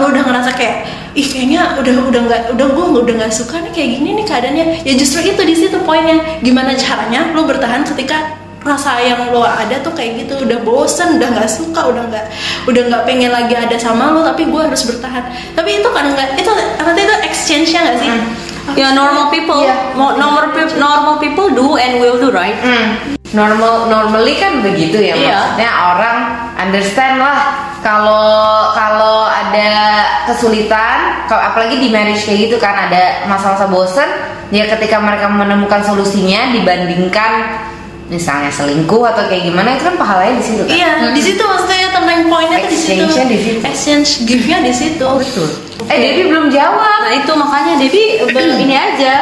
lo 0.00 0.08
udah 0.08 0.22
ngerasa 0.24 0.56
kayak 0.56 0.88
ih 1.12 1.28
kayaknya 1.28 1.76
udah 1.76 1.94
udah 2.08 2.20
nggak 2.24 2.40
udah 2.56 2.66
gue 2.72 2.86
udah 3.04 3.14
nggak 3.20 3.34
suka 3.36 3.60
nih 3.60 3.72
kayak 3.76 3.88
gini 4.00 4.08
nih 4.16 4.24
keadaannya. 4.24 4.64
Ya 4.88 4.92
justru 4.96 5.20
itu 5.20 5.42
di 5.44 5.52
situ 5.52 5.76
poinnya. 5.84 6.40
Gimana 6.40 6.72
caranya 6.72 7.28
lo 7.36 7.44
bertahan 7.44 7.84
ketika 7.84 8.40
rasa 8.64 8.96
yang 9.04 9.28
lo 9.28 9.44
ada 9.44 9.84
tuh 9.84 9.92
kayak 9.92 10.24
gitu. 10.24 10.48
Udah 10.48 10.64
bosen 10.64 11.20
udah 11.20 11.28
nggak 11.36 11.50
suka 11.52 11.92
udah 11.92 12.08
nggak 12.08 12.26
udah 12.72 12.82
nggak 12.88 13.02
pengen 13.04 13.28
lagi 13.28 13.52
ada 13.52 13.76
sama 13.76 14.16
lo 14.16 14.24
tapi 14.24 14.48
gue 14.48 14.60
harus 14.64 14.80
bertahan. 14.88 15.28
Tapi 15.52 15.84
itu 15.84 15.88
kan 15.92 16.16
nggak 16.16 16.40
itu 16.40 16.50
nanti 16.80 17.00
itu 17.04 17.14
exchange 17.28 17.68
nya 17.76 17.80
nggak 17.84 17.98
sih 18.00 18.10
Ya 18.80 18.92
normal 18.92 19.28
people, 19.28 19.62
mo- 19.92 20.14
normal 20.14 20.50
pe- 20.50 20.76
normal 20.76 21.18
people 21.18 21.50
do 21.50 21.74
and 21.74 21.98
will 21.98 22.16
do 22.16 22.30
right. 22.30 22.56
Hmm. 22.56 23.16
Normal 23.32 23.88
normally 23.88 24.36
kan 24.36 24.60
begitu 24.60 25.00
ya 25.00 25.14
Iya. 25.14 25.32
maksudnya 25.32 25.70
orang 25.88 26.16
understand 26.54 27.16
lah 27.16 27.38
kalau 27.80 28.28
kalau 28.70 29.24
ada 29.24 29.68
kesulitan 30.26 31.26
kalau 31.26 31.42
apalagi 31.42 31.80
di 31.80 31.88
marriage 31.88 32.22
kayak 32.22 32.46
gitu 32.46 32.56
kan 32.56 32.86
ada 32.86 33.24
masa-masa 33.26 33.66
bosen 33.66 34.06
ya 34.52 34.68
ketika 34.68 35.00
mereka 35.00 35.26
menemukan 35.26 35.80
solusinya 35.80 36.52
dibandingkan 36.52 37.32
misalnya 38.12 38.52
selingkuh 38.52 39.00
atau 39.02 39.24
kayak 39.24 39.48
gimana 39.48 39.72
itu 39.72 39.88
kan 39.88 39.96
pahalanya 39.96 40.36
di 40.36 40.44
situ 40.44 40.60
kan? 40.62 40.70
Iya 40.70 40.90
di 41.10 41.22
situ 41.24 41.40
maksudnya 41.40 41.88
turning 41.90 42.28
pointnya 42.28 42.58
tuh 42.60 42.68
di 42.68 42.78
situ. 42.78 43.04
Di 43.08 43.38
situ. 43.40 43.60
exchange 43.64 44.08
give-nya 44.28 44.60
di 44.60 44.72
situ. 44.72 45.00
Betul. 45.08 45.48
Eh 45.88 45.96
Debbie 45.96 46.28
belum 46.28 46.52
jawab. 46.52 47.08
Nah 47.08 47.12
itu 47.16 47.32
makanya 47.32 47.80
Debbie 47.80 48.20
baru 48.28 48.52
ini 48.68 48.76
aja. 48.76 49.14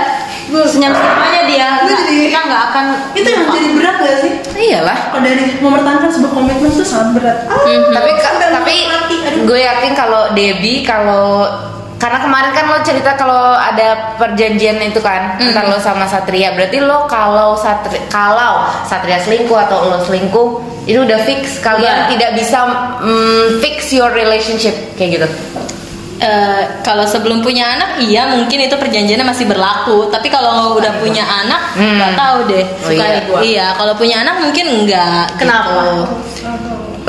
Senyum-senyum 0.50 0.90
aja 0.92 1.40
dia. 1.47 1.68
Nggak, 1.87 2.00
kita 2.11 2.40
nggak 2.42 2.62
akan. 2.68 2.85
itu 3.14 3.28
yang 3.30 3.42
jadi 3.47 3.68
berat 3.70 3.97
gak 4.02 4.16
sih? 4.18 4.32
Iyalah. 4.59 4.99
Kalau 5.14 5.23
dari 5.23 5.42
mempertahankan 5.62 6.11
sebuah 6.11 6.32
komitmen 6.35 6.68
itu 6.68 6.82
sangat 6.82 7.09
berat. 7.14 7.38
Ah, 7.47 7.62
tapi 7.62 8.11
ka- 8.18 8.35
udah 8.35 8.50
tapi 8.59 8.75
mati, 8.90 9.14
aduh. 9.23 9.42
gue 9.47 9.61
yakin 9.62 9.92
kalau 9.94 10.35
Debbie 10.35 10.82
kalau 10.82 11.47
karena 12.00 12.19
kemarin 12.19 12.50
kan 12.50 12.64
lo 12.66 12.80
cerita 12.80 13.12
kalau 13.12 13.52
ada 13.52 14.16
perjanjian 14.16 14.80
itu 14.80 14.99
kan 14.99 15.37
antara 15.37 15.69
lo 15.69 15.76
sama 15.76 16.04
Satria 16.04 16.50
berarti 16.50 16.80
lo 16.80 17.04
kalau 17.04 17.52
Satria 17.54 18.00
kalau 18.09 18.64
Satria 18.83 19.21
selingkuh 19.21 19.61
atau 19.61 19.85
lo 19.85 20.00
selingkuh 20.00 20.49
itu 20.85 20.97
udah 20.99 21.21
fix 21.23 21.61
kalian 21.61 22.09
Iya. 22.09 22.11
tidak 22.11 22.30
bisa 22.35 22.59
mm, 22.99 23.61
fix 23.61 23.92
your 23.92 24.09
relationship 24.11 24.73
kayak 24.97 25.21
gitu 25.21 25.28
Eh, 26.21 26.85
kalau 26.85 27.09
sebelum 27.09 27.40
punya 27.40 27.64
anak 27.71 27.97
iya 27.99 28.28
mungkin 28.28 28.61
itu 28.61 28.76
perjanjiannya 28.76 29.25
masih 29.25 29.49
berlaku 29.49 30.12
tapi 30.12 30.28
kalau 30.28 30.76
udah 30.76 31.00
punya 31.00 31.25
anak 31.25 31.73
Hmm. 31.73 31.97
nggak 31.97 32.12
tahu 32.12 32.38
deh 32.45 32.64
Oh, 32.85 32.92
iya. 32.92 33.25
iya 33.40 33.66
kalau 33.73 33.97
punya 33.97 34.21
anak 34.21 34.37
mungkin 34.37 34.69
enggak 34.69 35.33
Kenapa? 35.40 35.80
gitu. 35.80 35.97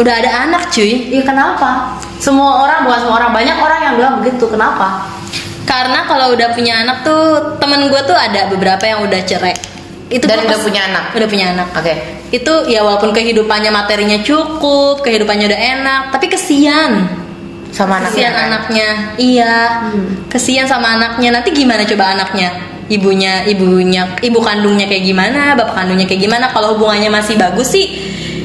Udah 0.01 0.13
ada 0.17 0.49
anak 0.49 0.73
cuy. 0.73 1.13
Iya 1.13 1.23
kenapa? 1.23 1.95
Semua 2.17 2.65
orang 2.65 2.89
bukan 2.89 2.99
semua 3.05 3.15
orang 3.21 3.31
banyak 3.31 3.57
orang 3.61 3.79
yang 3.85 3.93
bilang 4.01 4.15
begitu. 4.19 4.49
Kenapa? 4.49 5.05
karena 5.71 6.03
kalau 6.03 6.35
udah 6.35 6.51
punya 6.51 6.83
anak 6.83 7.07
tuh 7.07 7.55
temen 7.55 7.87
gue 7.87 8.01
tuh 8.03 8.11
ada 8.11 8.51
beberapa 8.51 8.83
yang 8.83 9.07
udah 9.07 9.23
cerai. 9.23 9.55
Itu 10.11 10.27
Dan 10.27 10.43
udah 10.43 10.59
punya 10.59 10.81
anak? 10.91 11.15
udah 11.15 11.27
punya 11.31 11.45
anak. 11.55 11.71
Oke. 11.71 11.95
Itu 12.27 12.67
ya 12.67 12.83
walaupun 12.83 13.15
kehidupannya 13.15 13.71
materinya 13.71 14.19
cukup 14.19 14.99
kehidupannya 14.99 15.47
udah 15.47 15.61
enak 15.79 16.01
tapi 16.11 16.27
kesian. 16.27 17.07
Sama 17.71 18.03
anaknya 18.03 18.11
kesian 18.11 18.33
kan? 18.35 18.43
anaknya. 18.51 18.87
Iya. 19.15 19.53
Kesian 20.27 20.67
sama 20.67 20.99
anaknya. 20.99 21.39
Nanti 21.39 21.55
gimana 21.55 21.87
coba 21.87 22.19
anaknya? 22.19 22.51
Ibunya 22.91 23.47
ibunya 23.47 24.03
ibu 24.19 24.43
kandungnya 24.43 24.91
kayak 24.91 25.07
gimana? 25.07 25.55
Bapak 25.55 25.79
kandungnya 25.79 26.03
kayak 26.03 26.27
gimana? 26.27 26.51
Kalau 26.51 26.75
hubungannya 26.75 27.07
masih 27.07 27.39
bagus 27.39 27.71
sih 27.71 27.87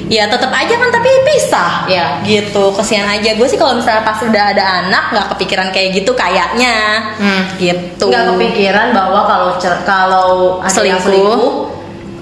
ya 0.06 0.30
tetap 0.30 0.54
aja 0.54 0.75
kan 0.78 0.88
tapi 0.88 1.10
pisah 1.26 1.72
Iya. 1.90 2.22
gitu 2.22 2.70
kesian 2.72 3.06
aja 3.06 3.34
gue 3.34 3.46
sih 3.46 3.58
kalau 3.58 3.75
misalnya 3.75 4.06
pas 4.06 4.18
udah 4.22 4.44
ada 4.54 4.64
anak 4.86 5.04
nggak 5.10 5.26
kepikiran 5.34 5.68
kayak 5.75 5.98
gitu 5.98 6.14
kayaknya 6.14 6.75
Hmm. 7.18 7.42
gitu 7.58 8.06
Nggak 8.06 8.34
kepikiran 8.34 8.94
bahwa 8.94 9.20
kalau 9.26 9.48
kalau 9.82 10.28
ada 10.62 10.70
yang 10.82 11.02
Selingkuh, 11.02 11.02
selingkuh 11.02 11.76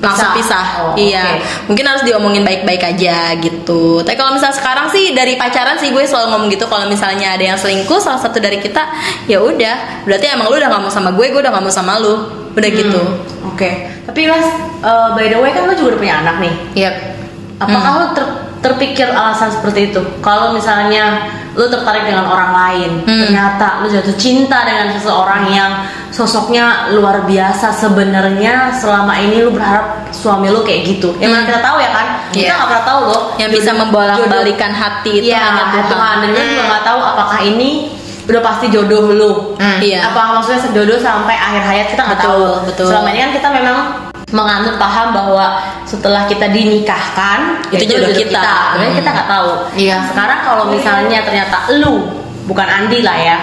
langsung 0.05 0.37
pisah. 0.37 0.67
Oh, 0.85 0.93
iya. 1.01 1.41
oke. 1.41 1.73
Mungkin 1.73 1.85
harus 1.89 2.05
diomongin 2.05 2.45
baik-baik 2.45 2.83
aja 2.85 3.33
gitu. 3.41 4.05
Tapi 4.05 4.17
kalau 4.21 4.37
misalnya 4.37 4.53
sekarang 4.53 4.93
sih 4.93 5.17
dari 5.17 5.41
pacaran 5.41 5.81
sih 5.81 5.89
gue 5.89 6.05
selalu 6.05 6.29
ngomong 6.29 6.49
gitu 6.53 6.69
kalau 6.69 6.85
misalnya 6.85 7.33
ada 7.33 7.45
yang 7.45 7.57
selingkuh 7.57 7.97
salah 7.97 8.21
satu 8.21 8.37
dari 8.37 8.61
kita, 8.61 8.85
ya 9.25 9.41
udah, 9.41 10.05
berarti 10.05 10.29
emang 10.29 10.53
lu 10.53 10.61
udah 10.61 10.69
gak 10.69 10.83
mau 10.85 10.93
sama 10.93 11.09
gue, 11.17 11.25
gue 11.33 11.41
udah 11.41 11.53
gak 11.57 11.65
mau 11.65 11.73
sama 11.73 11.97
lu. 11.97 12.15
Udah 12.53 12.69
gitu. 12.69 13.01
Oke. 13.49 13.89
Tapi 14.05 14.29
Las, 14.29 14.45
eh, 14.85 15.09
by 15.17 15.27
the 15.27 15.39
way 15.41 15.51
kan 15.51 15.65
lo 15.65 15.73
juga 15.73 15.97
udah 15.97 16.01
punya 16.05 16.15
anak 16.21 16.37
nih. 16.45 16.55
Iya. 16.77 16.91
Apakah 17.57 17.93
lo 17.95 18.07
ter- 18.13 18.35
terpikir 18.61 19.09
alasan 19.09 19.49
seperti 19.49 19.89
itu? 19.89 20.01
Kalau 20.19 20.51
misalnya 20.51 21.23
lo 21.53 21.67
tertarik 21.67 22.03
dengan 22.03 22.27
orang 22.27 22.51
lain, 22.51 22.91
Hmm. 23.03 23.21
ternyata 23.21 23.79
lo 23.79 23.87
jatuh 23.87 24.15
cinta 24.15 24.63
dengan 24.63 24.91
seseorang 24.91 25.47
yang 25.49 25.71
sosoknya 26.11 26.91
luar 26.91 27.23
biasa 27.23 27.71
sebenarnya 27.71 28.71
selama 28.73 29.15
ini 29.17 29.39
lo 29.41 29.51
berharap 29.51 30.11
suami 30.11 30.49
lo 30.49 30.63
kayak 30.63 30.83
gitu. 30.89 31.15
Yang 31.17 31.31
mana 31.33 31.45
kita 31.45 31.61
tahu 31.61 31.77
ya 31.79 31.91
kan? 31.91 32.07
Kita 32.31 32.43
Iya. 32.43 32.53
nggak 32.57 32.69
pernah 32.69 32.85
tahu 32.85 33.01
loh. 33.05 33.23
Yang 33.37 33.51
bisa 33.53 33.65
jodoh- 33.65 33.81
membolak-balikan 33.81 34.73
hati 34.73 35.13
itu 35.15 35.27
Iya, 35.29 35.39
hanya 35.41 35.65
Tuhan. 35.71 35.87
Tuhan. 35.89 36.15
Dan 36.17 36.29
kita 36.31 36.45
juga 36.49 36.65
nggak 36.65 36.85
tahu 36.85 37.01
apakah 37.05 37.39
ini 37.41 37.71
udah 38.25 38.43
pasti 38.43 38.67
jodoh 38.69 39.05
lo. 39.11 39.33
Hmm. 39.55 39.79
Iya. 39.79 40.01
Apa 40.09 40.21
maksudnya 40.35 40.61
sejodoh 40.61 40.99
sampai 40.99 41.37
akhir 41.37 41.63
hayat 41.63 41.87
kita 41.93 42.03
nggak 42.03 42.21
tahu. 42.21 42.43
betul. 42.67 42.87
Selama 42.89 43.09
ini 43.11 43.21
kan 43.21 43.33
kita 43.33 43.49
memang 43.53 43.77
menganut 44.33 44.81
paham 44.81 45.13
bahwa 45.13 45.61
setelah 45.85 46.25
kita 46.25 46.49
dinikahkan 46.49 47.69
Itu 47.69 47.85
ya 47.85 48.01
jodoh 48.01 48.13
kita. 48.17 48.41
Sebenarnya 48.41 48.95
kita 48.97 49.11
nggak 49.13 49.29
tahu. 49.29 49.51
Iya. 49.77 49.97
Sekarang 50.11 50.41
kalau 50.43 50.65
misalnya 50.71 51.19
ternyata 51.23 51.57
lu 51.77 52.09
bukan 52.47 52.67
Andi 52.67 53.05
lah 53.05 53.17
ya. 53.19 53.37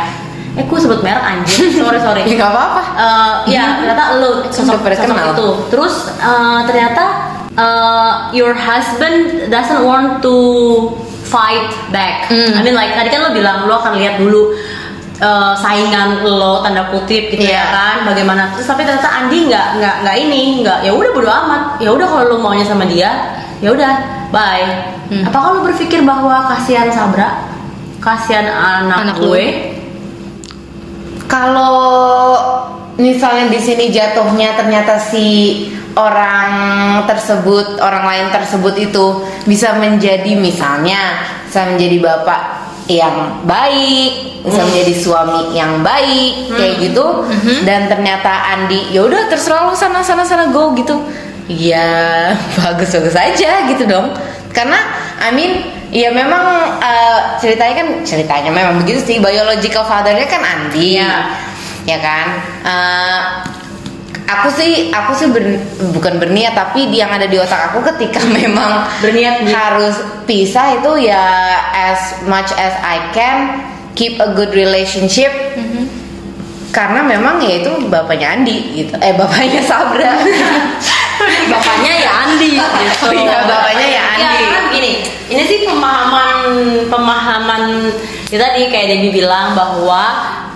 Eh, 0.52 0.68
gue 0.68 0.80
sebut 0.80 1.00
merek 1.00 1.24
anjir. 1.24 1.72
Sorry 1.80 2.00
sorry. 2.04 2.22
ya 2.28 2.36
nggak 2.36 2.52
apa-apa 2.52 2.82
Eh, 2.92 3.34
ya 3.56 3.80
ternyata 3.80 4.04
lu 4.20 4.32
sosok, 4.52 4.84
sosok 4.84 5.32
itu 5.32 5.48
terus 5.72 5.94
eh, 6.20 6.60
ternyata 6.68 7.04
eh, 7.56 8.12
your 8.36 8.52
husband 8.52 9.48
doesn't 9.48 9.80
want 9.88 10.20
to 10.20 10.36
fight 11.24 11.72
back 11.96 12.28
Hmm. 12.28 12.60
I 12.60 12.68
mean 12.68 12.76
like 12.76 12.92
tadi 12.92 13.08
kan 13.08 13.24
lo 13.24 13.32
bilang 13.32 13.64
lo 13.64 13.80
akan 13.80 13.96
lihat 13.96 14.20
dulu 14.20 14.52
eh, 15.22 15.54
saingan 15.56 16.26
lo 16.26 16.66
tanda 16.66 16.90
kutip 16.90 17.30
gitu 17.30 17.46
Iya. 17.46 17.62
ya 17.62 17.66
kan? 17.70 17.96
Bagaimana? 18.10 18.50
Terus 18.58 18.66
tapi 18.66 18.82
ternyata 18.84 19.10
Andi 19.22 19.46
nggak 19.46 19.68
nggak 19.78 19.96
nggak 20.02 20.16
ini 20.18 20.42
nggak 20.66 20.78
ya 20.82 20.92
udah 20.92 21.10
bodo 21.14 21.30
amat. 21.30 21.62
Ya 21.78 21.90
udah 21.94 22.08
kalau 22.10 22.24
lo 22.26 22.38
maunya 22.42 22.66
sama 22.66 22.90
dia 22.90 23.38
ya 23.62 23.70
udah 23.70 23.94
bye. 24.34 24.98
Hmm. 25.12 25.28
apakah 25.28 25.60
lo 25.60 25.68
berpikir 25.68 26.02
bahwa 26.08 26.48
kasihan 26.50 26.88
Sabra 26.90 27.46
kasihan 28.02 28.48
anak, 28.50 29.14
Anak 29.14 29.18
gue? 29.22 29.46
Kalau 31.30 32.36
misalnya 33.00 33.48
di 33.48 33.60
sini 33.62 33.88
jatuhnya 33.94 34.58
ternyata 34.60 35.00
si 35.00 35.68
orang 35.96 36.52
tersebut, 37.08 37.80
orang 37.80 38.04
lain 38.08 38.28
tersebut 38.32 38.76
itu 38.80 39.06
bisa 39.48 39.76
menjadi 39.80 40.36
misalnya 40.36 41.24
bisa 41.48 41.68
menjadi 41.72 41.98
bapak 42.00 42.42
yang 42.90 43.46
baik, 43.46 44.42
bisa 44.46 44.62
menjadi 44.66 44.94
suami 44.98 45.54
yang 45.54 45.86
baik 45.86 46.50
kayak 46.54 46.76
gitu 46.82 47.26
dan 47.66 47.86
ternyata 47.86 48.58
Andi 48.58 48.90
ya 48.90 49.06
udah 49.06 49.30
terserah 49.30 49.70
lu 49.70 49.76
sana 49.78 50.02
sana 50.02 50.26
sana 50.26 50.50
go 50.50 50.74
gitu. 50.74 50.98
Ya 51.52 52.32
bagus 52.58 52.90
bagus 52.96 53.16
aja 53.18 53.70
gitu 53.70 53.84
dong. 53.86 54.14
Karena 54.52 54.78
I 55.22 55.30
mean 55.32 55.52
ya 55.94 56.10
memang 56.10 56.80
eh, 56.82 57.20
ceritanya 57.40 57.76
kan 57.84 57.88
ceritanya 58.08 58.50
memang 58.52 58.82
begitu 58.82 59.00
sih 59.04 59.18
biological 59.22 59.84
fathernya 59.86 60.28
kan 60.28 60.42
Andi. 60.42 60.98
Iya. 60.98 61.14
ya 61.82 61.98
kan 61.98 62.28
Eh, 62.62 63.20
aku 64.38 64.48
sih 64.54 64.72
aku 64.94 65.12
sih 65.12 65.28
ber- 65.30 65.60
bukan 65.92 66.18
berniat 66.22 66.56
tapi 66.56 66.88
yang 66.94 67.12
ada 67.12 67.28
di 67.28 67.36
otak 67.36 67.72
aku 67.72 67.84
ketika 67.94 68.24
memang 68.40 68.88
Berniat, 69.04 69.44
harus 69.52 70.00
pisah 70.24 70.80
itu 70.80 71.12
ya 71.12 71.26
as 71.72 72.24
much 72.28 72.52
as 72.56 72.74
I 72.80 73.12
can 73.12 73.60
keep 73.96 74.18
a 74.24 74.32
good 74.32 74.56
relationship. 74.56 75.32
Karena 76.72 77.04
memang 77.04 77.44
ya 77.44 77.60
itu 77.60 77.92
bapaknya 77.92 78.32
Andi 78.40 78.80
gitu. 78.80 78.96
Eh 79.04 79.12
bapaknya 79.12 79.60
Sabra. 79.70 80.16
Bapaknya 81.52 81.94
ya 82.02 82.12
Andi 82.26 82.58
gitu. 82.58 83.06
Oh 83.06 83.14
iya, 83.14 83.46
bapaknya 83.46 83.88
ya 83.92 84.04
Andi. 84.16 84.42
Ya, 84.42 84.50
kan 84.50 84.64
gini, 84.74 84.92
ini 85.30 85.44
sih 85.46 85.60
pemahaman 85.68 86.38
pemahaman 86.90 87.64
ya 88.32 88.38
tadi 88.42 88.72
kayak 88.72 88.88
Debbie 88.90 89.22
bilang 89.22 89.54
bahwa 89.54 90.02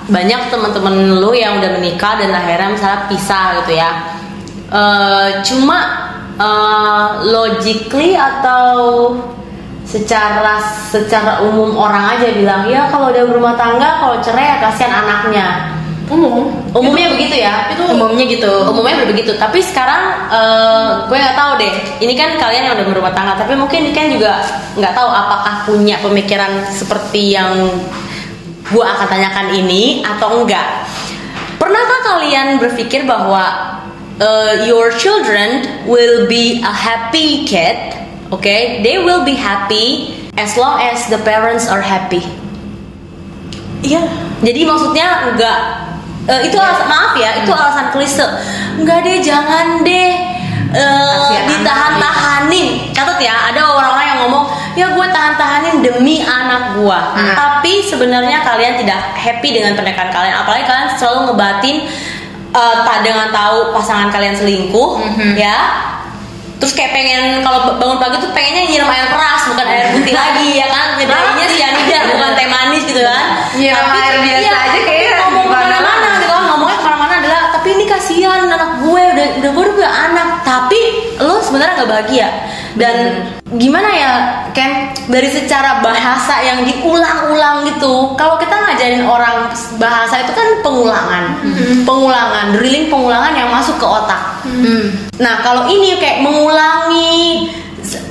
banyak 0.06 0.54
teman-teman 0.54 1.18
lu 1.18 1.34
yang 1.34 1.58
udah 1.58 1.72
menikah 1.82 2.22
dan 2.22 2.30
akhirnya 2.30 2.78
misalnya 2.78 3.00
pisah 3.10 3.46
gitu 3.64 3.74
ya. 3.74 3.92
Eh, 4.70 5.30
cuma 5.46 5.78
eh, 6.38 7.08
logically 7.26 8.14
atau 8.14 8.74
secara 9.86 10.58
secara 10.90 11.46
umum 11.46 11.78
orang 11.78 12.18
aja 12.18 12.34
bilang 12.34 12.66
ya 12.66 12.90
kalau 12.90 13.14
udah 13.14 13.24
berumah 13.30 13.54
tangga 13.54 14.02
kalau 14.02 14.18
cerai 14.22 14.46
ya 14.46 14.58
kasihan 14.62 14.94
anaknya. 14.94 15.48
Umum. 16.06 16.54
Umumnya 16.70 17.18
begitu 17.18 17.42
ya? 17.42 17.66
itu 17.74 17.82
umumnya 17.82 18.30
gitu. 18.30 18.70
Umumnya 18.70 19.10
begitu. 19.10 19.34
Tapi 19.42 19.58
sekarang 19.58 20.30
eh, 20.30 20.90
gue 21.10 21.18
nggak 21.18 21.34
tahu 21.34 21.52
deh. 21.58 21.74
Ini 21.98 22.14
kan 22.14 22.38
kalian 22.38 22.70
yang 22.70 22.74
udah 22.78 22.88
berumah 22.94 23.14
tangga 23.18 23.34
tapi 23.42 23.58
mungkin 23.58 23.90
ini 23.90 23.94
kan 23.94 24.14
juga 24.14 24.38
nggak 24.78 24.94
tahu 24.94 25.10
apakah 25.10 25.66
punya 25.66 25.98
pemikiran 26.06 26.62
seperti 26.70 27.34
yang 27.34 27.74
gue 28.72 28.86
akan 28.86 29.07
tanyakan 29.07 29.53
ini 29.53 30.01
atau 30.01 30.41
enggak? 30.41 30.88
Pernahkah 31.62 32.00
kalian 32.03 32.57
berpikir 32.57 33.05
bahwa 33.05 33.77
eh, 34.17 34.65
your 34.65 34.93
children 34.95 35.65
will 35.86 36.25
be 36.25 36.62
a 36.65 36.74
happy 36.74 37.45
kid 37.45 38.05
okay? 38.31 38.81
They 38.81 38.98
will 39.01 39.25
be 39.25 39.36
happy 39.38 40.15
as 40.38 40.57
long 40.57 40.81
as 40.81 41.07
the 41.07 41.19
parents 41.22 41.69
are 41.69 41.81
happy. 41.81 42.24
Iya. 43.86 44.01
Jadi 44.41 44.62
maksudnya 44.65 45.29
enggak 45.29 45.60
eh, 46.25 46.41
itu 46.50 46.57
alasan 46.57 46.88
maaf 46.89 47.13
ya, 47.15 47.45
itu 47.45 47.51
alasan 47.53 47.93
klise. 47.93 48.25
Enggak 48.81 49.05
deh, 49.05 49.22
jangan 49.22 49.86
deh 49.86 50.12
eh, 50.74 51.13
Kasihan. 51.22 51.45
ditahan-tahanin. 51.53 52.67
Catat 52.91 53.19
ya, 53.22 53.53
ada 53.53 53.62
orang-orang 53.62 54.05
"Ya 54.75 54.91
gue 54.91 55.08
tahan-tahanin 55.10 55.82
demi 55.82 56.22
anak 56.22 56.79
gua." 56.79 57.15
Hmm. 57.15 57.34
Tapi 57.34 57.84
sebenarnya 57.88 58.44
kalian 58.44 58.79
tidak 58.79 59.15
happy 59.15 59.50
dengan 59.55 59.74
pernikahan 59.74 60.12
kalian, 60.12 60.36
apalagi 60.44 60.63
kalian 60.67 60.88
selalu 61.00 61.20
ngebatin 61.32 61.75
eh, 62.55 62.75
tak 62.84 62.98
dengan 63.03 63.32
tahu 63.32 63.75
pasangan 63.75 64.12
kalian 64.12 64.36
selingkuh, 64.36 65.01
ya. 65.36 65.58
Terus 66.55 66.72
kayak 66.72 66.91
pengen 66.96 67.44
kalau 67.44 67.75
bangun 67.75 68.00
pagi 68.00 68.15
tuh 68.24 68.32
pengennya 68.32 68.63
nyiram 68.72 68.88
air 68.88 69.12
keras 69.12 69.44
bukan 69.51 69.65
air 69.67 69.91
putih 69.91 70.15
lagi 70.24 70.55
ya 70.55 70.67
kan? 70.72 70.96
Ngedainnya 70.96 71.48
cyanida 71.51 72.00
bukan 72.15 72.29
teh 72.32 72.48
manis 72.48 72.84
gitu 72.88 73.01
kan? 73.03 73.25
Nyiram 73.60 73.88
air 73.91 74.13
biasa 74.24 74.39
iya, 74.39 74.51
aja 74.55 74.60
tapi 74.63 74.79
kayaknya 74.88 75.12
ngomong 75.20 75.46
ke 75.51 75.55
mana-mana. 75.60 76.10
gitu 76.15 76.27
kan? 76.32 76.41
Ngomongnya 76.48 76.77
ke 76.79 76.86
mana-mana 76.88 77.13
adalah 77.20 77.41
tapi 77.51 77.67
ini 77.75 77.86
kasihan 77.86 78.39
anak 78.48 78.72
gue 78.79 79.03
udah 79.03 79.27
udah 79.44 79.51
gue 79.51 79.65
udah 79.75 79.94
anak. 80.10 80.29
Tapi 80.48 80.79
lo 81.20 81.36
sebenarnya 81.44 81.74
nggak 81.75 81.89
bahagia 81.91 82.27
dan 82.75 83.24
gimana 83.55 83.89
ya 83.89 84.12
Ken 84.51 84.91
dari 85.08 85.27
secara 85.27 85.79
bahasa 85.79 86.44
yang 86.44 86.63
diulang-ulang 86.63 87.63
gitu 87.65 88.15
kalau 88.15 88.36
kita 88.36 88.51
ngajarin 88.51 89.03
orang 89.03 89.48
bahasa 89.75 90.24
itu 90.24 90.32
kan 90.32 90.60
pengulangan 90.60 91.39
pengulangan 91.84 92.51
drilling 92.51 92.88
pengulangan 92.88 93.32
yang 93.32 93.48
masuk 93.48 93.79
ke 93.79 93.88
otak 93.88 94.44
nah 95.15 95.39
kalau 95.39 95.67
ini 95.67 95.96
kayak 95.98 96.20
mengulangi 96.20 97.48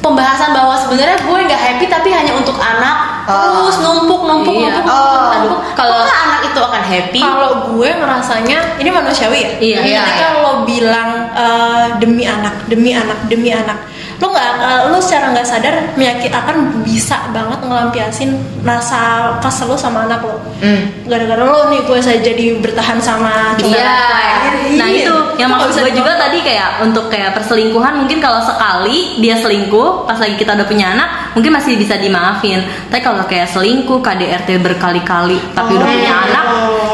pembahasan 0.01 0.55
bahwa 0.55 0.79
sebenarnya 0.79 1.19
gue 1.19 1.39
nggak 1.45 1.61
happy 1.61 1.85
tapi 1.87 2.09
hanya 2.09 2.33
untuk 2.33 2.57
anak 2.57 3.13
Oh. 3.25 3.65
terus 3.65 3.81
numpuk 3.81 4.21
numpuk 4.29 4.53
Iya. 4.53 4.69
numpuk 4.69 4.85
Oh. 4.85 5.01
numpuk, 5.01 5.33
numpuk. 5.49 5.61
Kalau- 5.73 6.05
anak 6.05 6.41
itu 6.45 6.61
akan 6.61 6.83
happy 6.85 7.21
kalau 7.25 7.53
gue 7.73 7.89
ngerasanya 7.89 8.59
ini 8.77 8.91
manusiawi 8.93 9.39
ya 9.41 9.51
Iya. 9.59 9.79
Iya, 9.81 10.03
iya. 10.05 10.29
lo 10.45 10.69
bilang 10.69 11.33
eh, 11.33 11.87
demi 11.97 12.29
anak 12.29 12.69
demi 12.69 12.93
anak 12.93 13.17
demi 13.27 13.49
anak 13.49 13.81
lo 14.17 14.27
nggak 14.29 14.49
eh, 14.57 14.81
lo 14.89 14.99
secara 14.99 15.31
nggak 15.31 15.45
sadar 15.45 15.75
menyakit 15.95 16.31
akan 16.31 16.57
bisa 16.81 17.19
banget 17.31 17.59
ngelampiasin 17.61 18.31
rasa 18.61 19.01
kesel 19.39 19.67
lo 19.67 19.77
sama 19.77 20.05
anak 20.05 20.21
lo 20.21 20.37
Hmm. 20.57 20.87
gara-gara 21.05 21.43
lo 21.43 21.69
nih 21.69 21.83
gue 21.83 21.99
saya 21.99 22.19
jadi 22.19 22.57
bertahan 22.59 22.97
sama 22.97 23.53
lain. 23.59 24.75
Nah 24.75 24.89
itu 24.89 25.13
yang 25.37 25.51
nggak 25.51 25.61
maksud 25.61 25.83
gue 25.83 25.93
juga 25.93 26.17
tadi 26.17 26.41
kayak 26.41 26.81
untuk 26.81 27.07
kayak 27.07 27.35
perselingkuhan 27.35 27.95
mungkin 27.97 28.19
kalau 28.19 28.41
sekali 28.41 29.19
dia 29.19 29.37
selingkuh 29.37 30.05
pas 30.05 30.17
lagi 30.17 30.35
kita 30.35 30.55
udah 30.55 30.65
punya 30.65 30.87
anak 30.91 31.09
mungkin 31.33 31.53
masih 31.53 31.77
bisa 31.77 31.95
dimaafin. 31.97 32.63
Tapi 32.89 33.01
kalau 33.01 33.23
kayak 33.25 33.51
selingkuh 33.51 34.01
KDRT 34.01 34.57
berkali-kali 34.59 35.37
tapi 35.53 35.75
udah 35.75 35.87
punya 35.87 36.13
Oh. 36.15 36.25
anak 36.25 36.45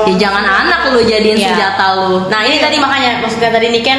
ya 0.03 0.15
jangan 0.19 0.43
anak 0.43 0.81
lu 0.91 1.01
jadiin 1.01 1.37
Iya. 1.37 1.47
senjata 1.47 1.87
lu. 1.95 2.27
Nah 2.27 2.41
ini 2.43 2.57
tadi 2.59 2.77
makanya 2.77 3.21
maksudnya 3.21 3.51
tadi 3.51 3.67
ini 3.69 3.81
kan 3.81 3.99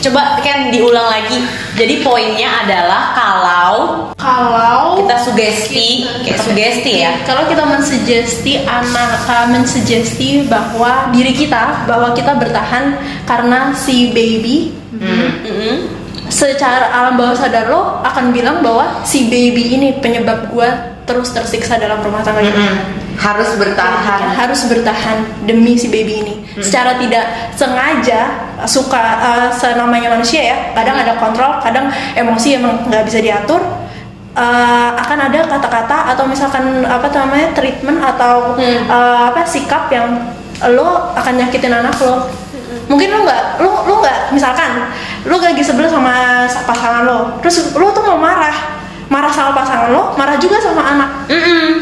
coba 0.00 0.38
kan 0.44 0.68
diulang 0.72 1.08
lagi. 1.08 1.40
Jadi 1.76 2.00
poinnya 2.00 2.64
adalah 2.64 3.12
kalau 3.12 3.74
kalau 4.16 4.96
kita 5.00 5.16
sugesti, 5.22 6.08
kayak 6.24 6.40
sugesti 6.40 6.92
ya. 7.04 7.12
kalau 7.28 7.44
kita 7.46 7.62
mensugesti 7.68 8.64
anak 8.64 9.28
uh, 9.28 9.46
mensugesti 9.52 10.48
bahwa 10.48 11.12
diri 11.12 11.36
kita 11.36 11.84
bahwa 11.84 12.16
kita 12.16 12.32
bertahan 12.36 12.96
karena 13.28 13.76
si 13.76 14.10
baby 14.16 14.72
Mm-mm. 14.96 15.92
secara 16.32 16.88
alam 16.90 17.20
bawah 17.20 17.36
sadar 17.36 17.68
lo 17.68 18.00
akan 18.00 18.32
bilang 18.32 18.64
bahwa 18.64 19.04
si 19.04 19.28
baby 19.28 19.76
ini 19.76 20.00
penyebab 20.00 20.48
gua 20.48 20.96
terus 21.06 21.30
tersiksa 21.30 21.78
dalam 21.78 22.02
rumah 22.02 22.24
tangga 22.24 22.42
kita. 22.42 22.56
Mm-mm. 22.56 23.05
Harus 23.16 23.50
bertahan. 23.56 24.20
Harus 24.36 24.60
bertahan 24.68 25.18
demi 25.48 25.74
si 25.74 25.88
baby 25.88 26.22
ini. 26.22 26.34
Secara 26.60 27.00
tidak 27.00 27.52
sengaja 27.56 28.46
suka 28.64 29.02
uh, 29.20 29.48
senamanya 29.52 30.12
manusia 30.12 30.40
ya 30.40 30.56
kadang 30.72 30.96
ada 30.96 31.20
kontrol 31.20 31.60
kadang 31.60 31.92
emosi 32.16 32.56
emang 32.56 32.88
nggak 32.88 33.04
bisa 33.04 33.20
diatur 33.20 33.60
uh, 34.32 34.90
akan 34.96 35.18
ada 35.28 35.44
kata-kata 35.44 36.16
atau 36.16 36.24
misalkan 36.24 36.84
apa 36.88 37.12
namanya 37.12 37.52
treatment 37.52 38.00
atau 38.00 38.56
uh, 38.88 39.28
apa 39.28 39.44
sikap 39.44 39.92
yang 39.92 40.32
lo 40.72 41.12
akan 41.12 41.36
nyakitin 41.36 41.72
anak 41.72 41.96
lo. 42.00 42.28
Mungkin 42.86 43.08
lo 43.12 43.18
nggak 43.26 43.60
lo 43.60 43.72
lo 43.84 43.94
nggak 44.00 44.32
misalkan 44.32 44.88
lo 45.26 45.36
lagi 45.42 45.60
sebel 45.60 45.90
sama 45.90 46.46
pasangan 46.46 47.02
lo 47.02 47.18
terus 47.42 47.74
lo 47.74 47.90
tuh 47.90 48.04
mau 48.06 48.16
marah 48.16 48.75
marah 49.06 49.30
sama 49.30 49.54
pasangan 49.54 49.90
lo 49.90 50.02
marah 50.14 50.34
juga 50.36 50.58
sama 50.58 50.82
anak 50.82 51.10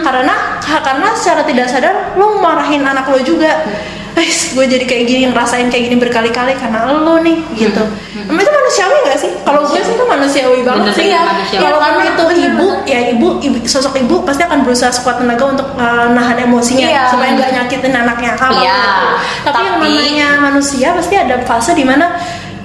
karena 0.00 0.34
karena 0.60 1.08
secara 1.16 1.42
tidak 1.42 1.66
sadar 1.66 1.94
lo 2.14 2.36
marahin 2.38 2.84
anak 2.84 3.08
lo 3.08 3.18
juga 3.18 3.64
Wes, 4.14 4.54
gue 4.54 4.62
jadi 4.70 4.86
kayak 4.86 5.04
gini 5.10 5.22
ngerasain 5.26 5.66
kayak 5.74 5.90
gini 5.90 5.98
berkali-kali 5.98 6.54
karena 6.54 6.86
lo 6.86 7.18
nih 7.18 7.34
gitu. 7.58 7.82
Emang 8.30 8.46
itu 8.46 8.52
manusiawi 8.54 8.96
gak 9.10 9.18
sih? 9.18 9.30
Kalau 9.42 9.66
gue 9.66 9.80
sih 9.82 9.90
itu 9.90 10.04
manusiawi 10.06 10.62
banget 10.62 10.94
sih 10.94 11.10
ya. 11.10 11.26
Kalau 11.58 11.82
karena 11.82 12.14
itu 12.14 12.24
ibu, 12.46 12.66
ya 12.86 13.10
ibu, 13.10 13.42
ibu, 13.42 13.56
sosok 13.66 13.98
ibu 13.98 14.22
pasti 14.22 14.46
akan 14.46 14.62
berusaha 14.62 14.94
sekuat 14.94 15.18
tenaga 15.18 15.58
untuk 15.58 15.66
uh, 15.74 16.14
nahan 16.14 16.46
emosinya 16.46 16.86
Iya. 16.86 17.02
supaya 17.10 17.34
nggak 17.34 17.50
nyakitin 17.58 17.90
anaknya. 17.90 18.30
Apa 18.38 18.54
Iya, 18.54 18.78
gitu. 18.78 19.02
Tapi, 19.50 19.62
yang 19.66 19.74
tapi- 19.82 19.90
namanya 19.90 20.28
manusia 20.46 20.88
pasti 20.94 21.14
ada 21.18 21.36
fase 21.42 21.74
di 21.74 21.82
mana, 21.82 22.14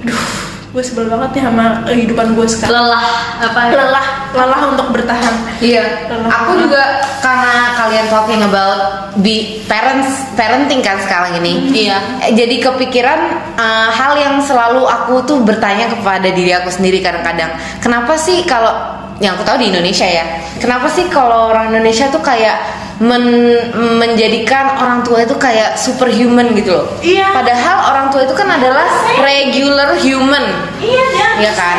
duh, 0.06 0.22
gue 0.70 0.84
sebel 0.86 1.10
banget 1.10 1.30
nih 1.34 1.44
sama 1.50 1.66
kehidupan 1.90 2.38
gue 2.38 2.46
sekarang. 2.46 2.78
lelah 2.78 3.06
apa 3.42 3.60
Lelah, 3.74 4.06
lelah 4.38 4.62
untuk 4.70 4.94
bertahan. 4.94 5.36
Iya, 5.58 6.14
aku 6.30 6.62
juga 6.62 7.02
karena 7.26 7.74
kalian 7.74 8.06
talking 8.14 8.42
about 8.46 9.10
be 9.26 9.66
parents 9.66 10.30
parenting 10.38 10.86
kan 10.86 11.02
sekarang 11.02 11.42
ini. 11.42 11.74
Iya. 11.74 11.98
Eh, 12.22 12.38
Jadi 12.38 12.62
kepikiran 12.62 13.20
eh, 13.58 13.90
hal 13.90 14.14
yang 14.22 14.36
selalu 14.46 14.86
aku 14.86 15.26
tuh 15.26 15.42
bertanya 15.42 15.90
kepada 15.90 16.30
diri 16.30 16.54
aku 16.54 16.70
sendiri 16.70 17.02
kadang-kadang. 17.02 17.50
Kenapa 17.82 18.14
sih 18.14 18.46
kalau 18.46 18.70
yang 19.18 19.36
aku 19.36 19.44
tahu 19.50 19.58
di 19.58 19.74
Indonesia 19.74 20.06
ya, 20.06 20.24
kenapa 20.62 20.86
sih 20.86 21.10
kalau 21.10 21.50
orang 21.50 21.74
Indonesia 21.74 22.08
tuh 22.14 22.22
kayak 22.22 22.62
men- 23.00 23.72
menjadikan 24.00 24.76
orang 24.80 25.00
tua 25.08 25.24
itu 25.24 25.36
kayak 25.40 25.80
superhuman 25.80 26.52
gitu 26.54 26.76
loh. 26.76 26.88
Iya. 27.00 27.32
Padahal 27.32 27.78
orang 27.96 28.06
tua 28.12 28.28
itu 28.28 28.36
kan 28.36 28.48
adalah 28.52 28.86
regular 29.24 29.96
human. 30.00 30.46
Iya, 30.80 31.06
dia 31.12 31.30
ya 31.50 31.52
kan? 31.56 31.78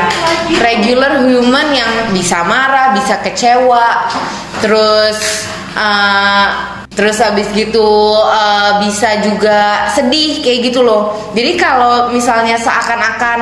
regular 0.60 1.22
human 1.22 1.66
yang 1.72 1.90
bisa 2.12 2.42
marah 2.44 2.96
bisa 2.96 3.20
kecewa. 3.20 4.08
Terus 4.64 5.46
uh, 5.76 6.48
terus 6.90 7.16
habis 7.22 7.48
gitu 7.54 8.12
uh, 8.12 8.82
bisa 8.82 9.22
juga 9.24 9.88
sedih 9.94 10.42
kayak 10.42 10.72
gitu 10.72 10.84
loh. 10.84 11.32
Jadi 11.32 11.56
kalau 11.56 12.10
misalnya 12.10 12.58
seakan-akan 12.58 13.40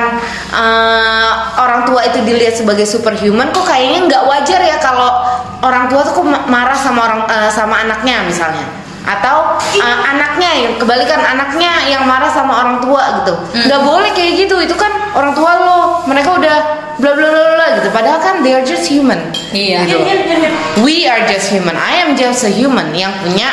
uh, 0.53 1.31
orang 1.59 1.83
tua 1.83 2.05
itu 2.07 2.23
dilihat 2.23 2.55
sebagai 2.55 2.85
superhuman 2.85 3.49
kok 3.51 3.65
kayaknya 3.65 4.05
nggak 4.05 4.23
wajar 4.29 4.61
ya 4.63 4.77
kalau 4.79 5.11
orang 5.59 5.85
tua 5.87 6.01
tuh 6.01 6.23
marah 6.23 6.75
sama 6.75 6.99
orang 7.03 7.21
uh, 7.25 7.49
sama 7.49 7.83
anaknya 7.83 8.23
misalnya 8.23 8.63
atau 8.99 9.55
uh, 9.57 9.99
anaknya 10.05 10.49
yang 10.53 10.73
kebalikan 10.75 11.17
anaknya 11.17 11.71
yang 11.87 12.03
marah 12.05 12.29
sama 12.29 12.53
orang 12.57 12.77
tua 12.79 13.23
gitu 13.23 13.33
Hmm. 13.49 13.65
nggak 13.65 13.81
boleh 13.81 14.09
kayak 14.11 14.33
gitu 14.37 14.55
itu 14.59 14.75
kan 14.75 14.91
orang 15.11 15.33
tua 15.33 15.51
lo 15.57 15.77
mereka 16.05 16.35
udah 16.35 16.55
bla 16.95 17.11
bla 17.11 17.27
bla 17.27 17.43
bla 17.55 17.65
gitu 17.75 17.89
padahal 17.89 18.19
kan 18.19 18.39
they 18.39 18.53
are 18.53 18.61
just 18.61 18.85
human 18.85 19.17
Iya. 19.49 19.87
gitu. 19.87 19.97
We 20.79 21.07
are 21.07 21.25
just 21.25 21.49
human 21.49 21.73
I 21.73 22.03
am 22.03 22.13
just 22.13 22.43
a 22.43 22.51
human 22.51 22.91
yang 22.91 23.15
punya 23.19 23.49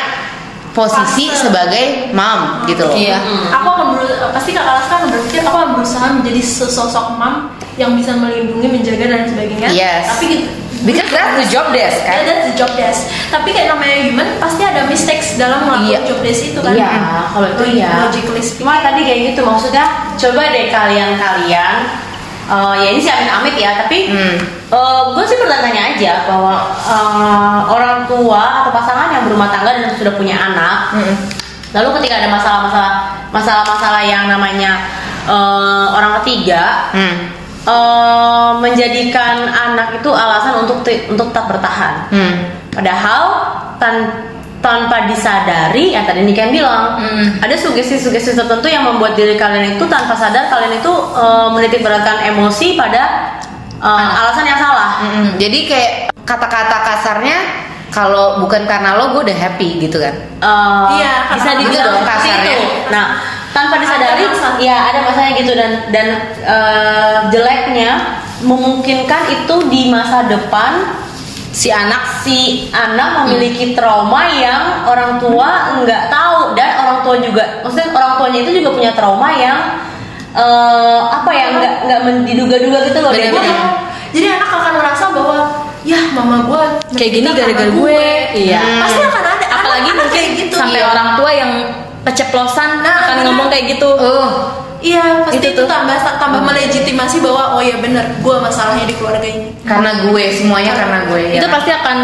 posisi 0.71 1.25
Fase. 1.25 1.49
sebagai 1.49 2.13
mom 2.13 2.67
gitu 2.69 2.85
loh 2.85 2.93
Iya. 2.93 3.17
aku 3.49 3.67
akan 3.67 3.85
berusaha 3.97 4.29
pasti 4.29 4.53
kak 4.53 4.61
Alaska 4.61 4.93
akan 4.95 5.09
berpikir 5.09 5.41
aku 5.41 5.57
akan 5.57 5.69
berusaha 5.73 6.05
menjadi 6.13 6.41
sesosok 6.43 7.17
mam 7.17 7.49
yang 7.75 7.97
bisa 7.97 8.13
melindungi 8.13 8.67
menjaga 8.69 9.05
dan 9.09 9.21
sebagainya 9.25 9.67
Yes. 9.73 10.05
tapi 10.07 10.25
gitu 10.29 10.45
because 10.87 11.11
that's 11.11 11.35
the 11.35 11.47
job 11.51 11.69
desk 11.69 11.99
kan 12.01 12.23
that's 12.23 12.47
the 12.47 12.55
job 12.55 12.71
desk. 12.73 13.11
Tapi 13.27 13.51
kayak 13.51 13.75
namanya 13.75 13.97
human 13.99 14.27
pasti 14.39 14.63
ada 14.63 14.87
mistakes 14.87 15.35
dalam 15.35 15.67
melakukan 15.67 15.91
Iya. 15.91 16.07
job 16.07 16.19
desk 16.23 16.41
itu 16.47 16.59
kan. 16.63 16.71
Iya, 16.73 16.89
kalau 17.29 17.47
itu 17.51 17.63
iya. 17.75 17.91
Logically 18.07 18.39
speaking. 18.39 18.63
Cuma 18.63 18.79
tadi 18.79 19.01
kayak 19.03 19.19
gitu 19.29 19.41
maksudnya 19.43 19.85
coba 20.15 20.41
deh 20.47 20.65
kalian-kalian 20.71 21.75
eh, 22.47 22.73
ya 22.79 22.87
ini 22.87 22.99
sih 22.99 23.11
amit-amit 23.11 23.55
ya 23.55 23.71
tapi 23.77 23.97
Hmm. 24.07 24.35
gue 25.11 25.23
sih 25.23 25.35
bertanya 25.37 25.95
aja 25.95 26.13
bahwa 26.25 26.53
eh, 26.87 27.59
orang 27.67 28.07
tua 28.07 28.63
atau 28.63 28.71
pasangan 28.71 29.11
yang 29.11 29.23
berumah 29.27 29.47
tangga 29.47 29.75
dan 29.75 29.91
sudah 29.95 30.15
punya 30.15 30.35
anak 30.35 30.95
Mm-mm. 30.95 31.15
lalu 31.71 31.89
ketika 31.99 32.19
ada 32.19 32.29
masalah-masalah 32.31 32.91
masalah-masalah 33.31 34.03
yang 34.03 34.27
namanya 34.27 34.87
eh, 35.27 35.85
orang 35.91 36.23
ketiga 36.23 36.87
Hmm. 36.95 37.35
Eh, 37.67 38.51
menjadikan 38.57 39.35
anak 39.45 39.99
itu 39.99 40.09
alasan 40.09 40.63
untuk 40.63 40.81
untuk 40.83 41.27
tetap 41.29 41.45
bertahan 41.47 41.93
Hmm. 42.07 42.35
Padahal 42.71 43.23
tan- 43.77 44.25
tanpa 44.57 45.05
disadari, 45.05 45.93
ya 45.93 46.01
tadi 46.01 46.21
Niken 46.21 46.49
bilang, 46.49 46.97
Mm. 46.97 47.39
ada 47.39 47.53
sugesti-sugesti 47.53 48.33
tertentu 48.33 48.65
yang 48.65 48.83
membuat 48.83 49.13
diri 49.13 49.33
kalian 49.33 49.77
itu 49.77 49.85
tanpa 49.85 50.13
sadar 50.13 50.45
kalian 50.47 50.77
itu 50.77 50.89
uh, 51.13 51.53
menitik 51.53 51.81
beratkan 51.81 52.25
emosi 52.25 52.73
pada 52.73 53.37
uh, 53.77 54.09
alasan 54.17 54.45
yang 54.45 54.57
salah. 54.57 54.91
Mm-mm. 55.05 55.37
Jadi 55.37 55.59
kayak 55.65 55.91
kata-kata 56.25 56.77
kasarnya 56.83 57.37
kalau 57.89 58.41
bukan 58.41 58.65
karena 58.65 58.97
lo 58.97 59.13
gue 59.13 59.25
udah 59.25 59.37
happy 59.37 59.77
gitu 59.79 60.01
kan. 60.01 60.13
Uh, 60.41 60.97
Iya, 60.97 61.13
bisa 61.33 61.49
dibilang 61.53 61.93
gitu 61.93 62.01
seperti 62.01 62.27
kasarnya. 62.27 62.53
itu. 62.57 62.65
Nah, 62.89 63.05
tanpa 63.57 63.81
disadari, 63.81 64.21
Ada 64.21 64.29
masalah. 64.29 64.57
ya 64.61 64.77
ada 64.85 64.99
masalahnya 65.01 65.33
gitu 65.35 65.51
dan 65.57 65.71
dan 65.89 66.07
uh, 66.45 67.15
jeleknya 67.33 67.91
memungkinkan 68.45 69.21
itu 69.33 69.55
di 69.65 69.89
masa 69.89 70.29
depan 70.29 70.93
si 71.49 71.73
anak 71.73 72.21
si 72.21 72.69
anak 72.69 73.25
memiliki 73.25 73.73
trauma 73.73 74.29
yang 74.29 74.85
orang 74.85 75.17
tua 75.17 75.73
nggak 75.81 76.13
tahu 76.13 76.53
dan 76.53 76.85
orang 76.85 77.01
tua 77.01 77.15
juga 77.17 77.65
maksudnya 77.65 77.89
orang 77.91 78.13
tuanya 78.21 78.39
itu 78.45 78.51
juga 78.61 78.69
punya 78.77 78.91
trauma 78.93 79.33
yang 79.33 79.59
eh, 80.37 80.99
apa 81.09 81.31
ya 81.33 81.45
nggak 81.57 81.73
nggak 81.81 81.99
diduga-duga 82.29 82.77
gitu 82.85 82.99
loh 83.01 83.09
Bener-bener. 83.09 83.41
Jadi, 83.41 84.21
Jadi 84.21 84.27
anak 84.37 84.49
akan 84.53 84.73
merasa 84.77 85.05
bahwa 85.09 85.37
ya 85.81 85.99
mama 86.13 86.37
gue 86.45 86.61
Kayak 86.93 87.11
gini 87.11 87.27
gara-gara 87.33 87.69
gue. 87.73 88.01
Iya. 88.37 88.61
Pasti 88.85 89.01
akan 89.01 89.23
ada. 89.25 89.45
Apalagi 89.49 89.57
anak-anak 89.81 89.97
mungkin 89.97 90.13
kayak 90.13 90.29
gitu. 90.37 90.55
sampai 90.55 90.79
Iya. 90.79 90.91
orang 90.93 91.09
tua 91.17 91.31
yang 91.33 91.51
peceplosan 92.07 92.79
Nah, 92.79 92.95
akan 93.03 93.13
bener. 93.13 93.25
ngomong 93.27 93.47
kayak 93.51 93.65
gitu. 93.75 93.89
Oh, 93.91 94.29
Iya, 94.77 95.25
pasti 95.25 95.41
Itu 95.41 95.47
itu, 95.51 95.61
tuh. 95.61 95.65
tambah 95.65 95.97
tambah 95.97 96.37
melegitimasi 96.37 97.17
bahwa 97.19 97.57
oh 97.57 97.61
ya 97.65 97.81
benar, 97.81 98.13
gue 98.21 98.35
masalahnya 98.37 98.85
di 98.85 98.93
keluarga 98.93 99.25
ini. 99.25 99.49
karena 99.65 100.05
gue 100.05 100.23
semuanya 100.31 100.77
karena 100.77 100.97
gue. 101.09 101.21
ya. 101.33 101.41
Itu 101.41 101.49
pasti 101.49 101.73
akan 101.73 101.97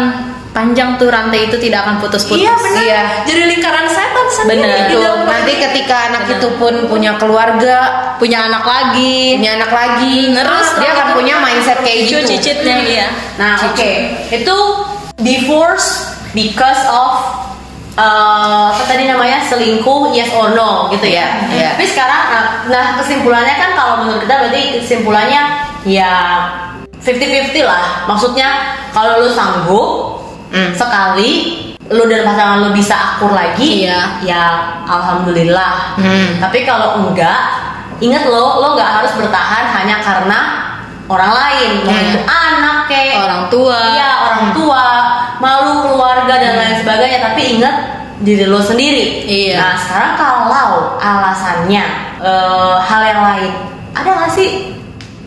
panjang 0.50 0.98
tuh 0.98 1.06
rantai 1.06 1.46
itu 1.46 1.56
tidak 1.62 1.86
akan 1.86 2.02
putus-putus. 2.02 2.42
Iya 2.42 2.50
benar. 2.58 2.82
Iya. 2.82 3.02
Jadi 3.26 3.40
lingkaran 3.46 3.86
setan 3.86 4.26
sendiri. 4.26 4.58
Bener. 4.58 4.90
dalam 4.90 5.22
nanti 5.22 5.52
ketika 5.54 5.96
anak 6.10 6.22
itu 6.28 6.48
pun 6.58 6.74
punya 6.86 7.14
keluarga, 7.14 7.78
punya 8.18 8.50
anak 8.50 8.66
lagi. 8.66 9.38
punya 9.38 9.54
anak 9.54 9.70
lagi, 9.70 10.34
Terus 10.34 10.68
dia 10.74 10.90
akan 10.94 11.08
punya 11.14 11.34
mindset 11.38 11.78
kayak 11.78 12.10
gitu. 12.10 12.26
cicitnya 12.26 12.76
iya. 12.82 13.06
Nah, 13.38 13.54
oke. 13.70 13.90
Itu 14.34 14.56
divorce 15.18 16.10
because 16.34 16.82
of 16.90 17.10
apa 17.94 18.82
tadi 18.84 19.06
namanya 19.06 19.38
selingkuh 19.38 20.10
yes 20.10 20.34
or 20.34 20.50
no 20.52 20.90
gitu 20.90 21.06
ya. 21.06 21.46
Iya. 21.46 21.78
Tapi 21.78 21.84
sekarang 21.86 22.22
nah, 22.30 22.44
nah, 22.66 22.86
kesimpulannya 22.98 23.54
kan 23.54 23.70
kalau 23.72 23.94
menurut 24.02 24.26
kita 24.26 24.34
berarti 24.34 24.60
kesimpulannya 24.82 25.42
ya 25.86 26.12
50-50 26.98 27.62
lah. 27.62 28.06
Maksudnya 28.06 28.48
kalau 28.90 29.22
lu 29.22 29.30
sanggup 29.30 29.90
Hmm. 30.54 30.70
sekali 30.70 31.58
lu 31.90 32.06
dan 32.06 32.22
pasangan 32.22 32.62
lu 32.62 32.70
bisa 32.70 32.94
akur 32.94 33.34
lagi, 33.34 33.82
Iya. 33.90 34.22
ya 34.22 34.42
alhamdulillah. 34.86 35.98
Hmm. 35.98 36.38
Tapi 36.38 36.62
kalau 36.62 37.02
enggak, 37.02 37.58
ingat 37.98 38.22
lo, 38.30 38.62
lo 38.62 38.78
nggak 38.78 39.02
harus 39.02 39.12
bertahan 39.18 39.66
hanya 39.74 39.98
karena 39.98 40.38
orang 41.10 41.32
lain, 41.34 41.70
Hmm. 41.82 42.06
itu 42.06 42.18
anak 42.22 42.86
kayak 42.86 43.18
Orang 43.26 43.42
tua. 43.50 43.78
iya 43.98 44.10
orang 44.30 44.44
tua, 44.54 44.82
malu 44.86 44.93
keluarga 46.14 46.34
dan 46.38 46.54
lain 46.54 46.76
sebagainya. 46.78 47.18
Tapi 47.26 47.42
ingat 47.58 47.76
diri 48.22 48.46
lo 48.46 48.62
sendiri. 48.62 49.26
Iya. 49.26 49.58
Nah 49.58 49.74
sekarang 49.74 50.12
kalau 50.14 50.78
alasannya 51.02 51.84
eh, 52.22 52.74
hal 52.78 53.02
yang 53.02 53.20
lain, 53.26 53.52
ada 53.98 54.10
nggak 54.14 54.32
sih 54.32 54.78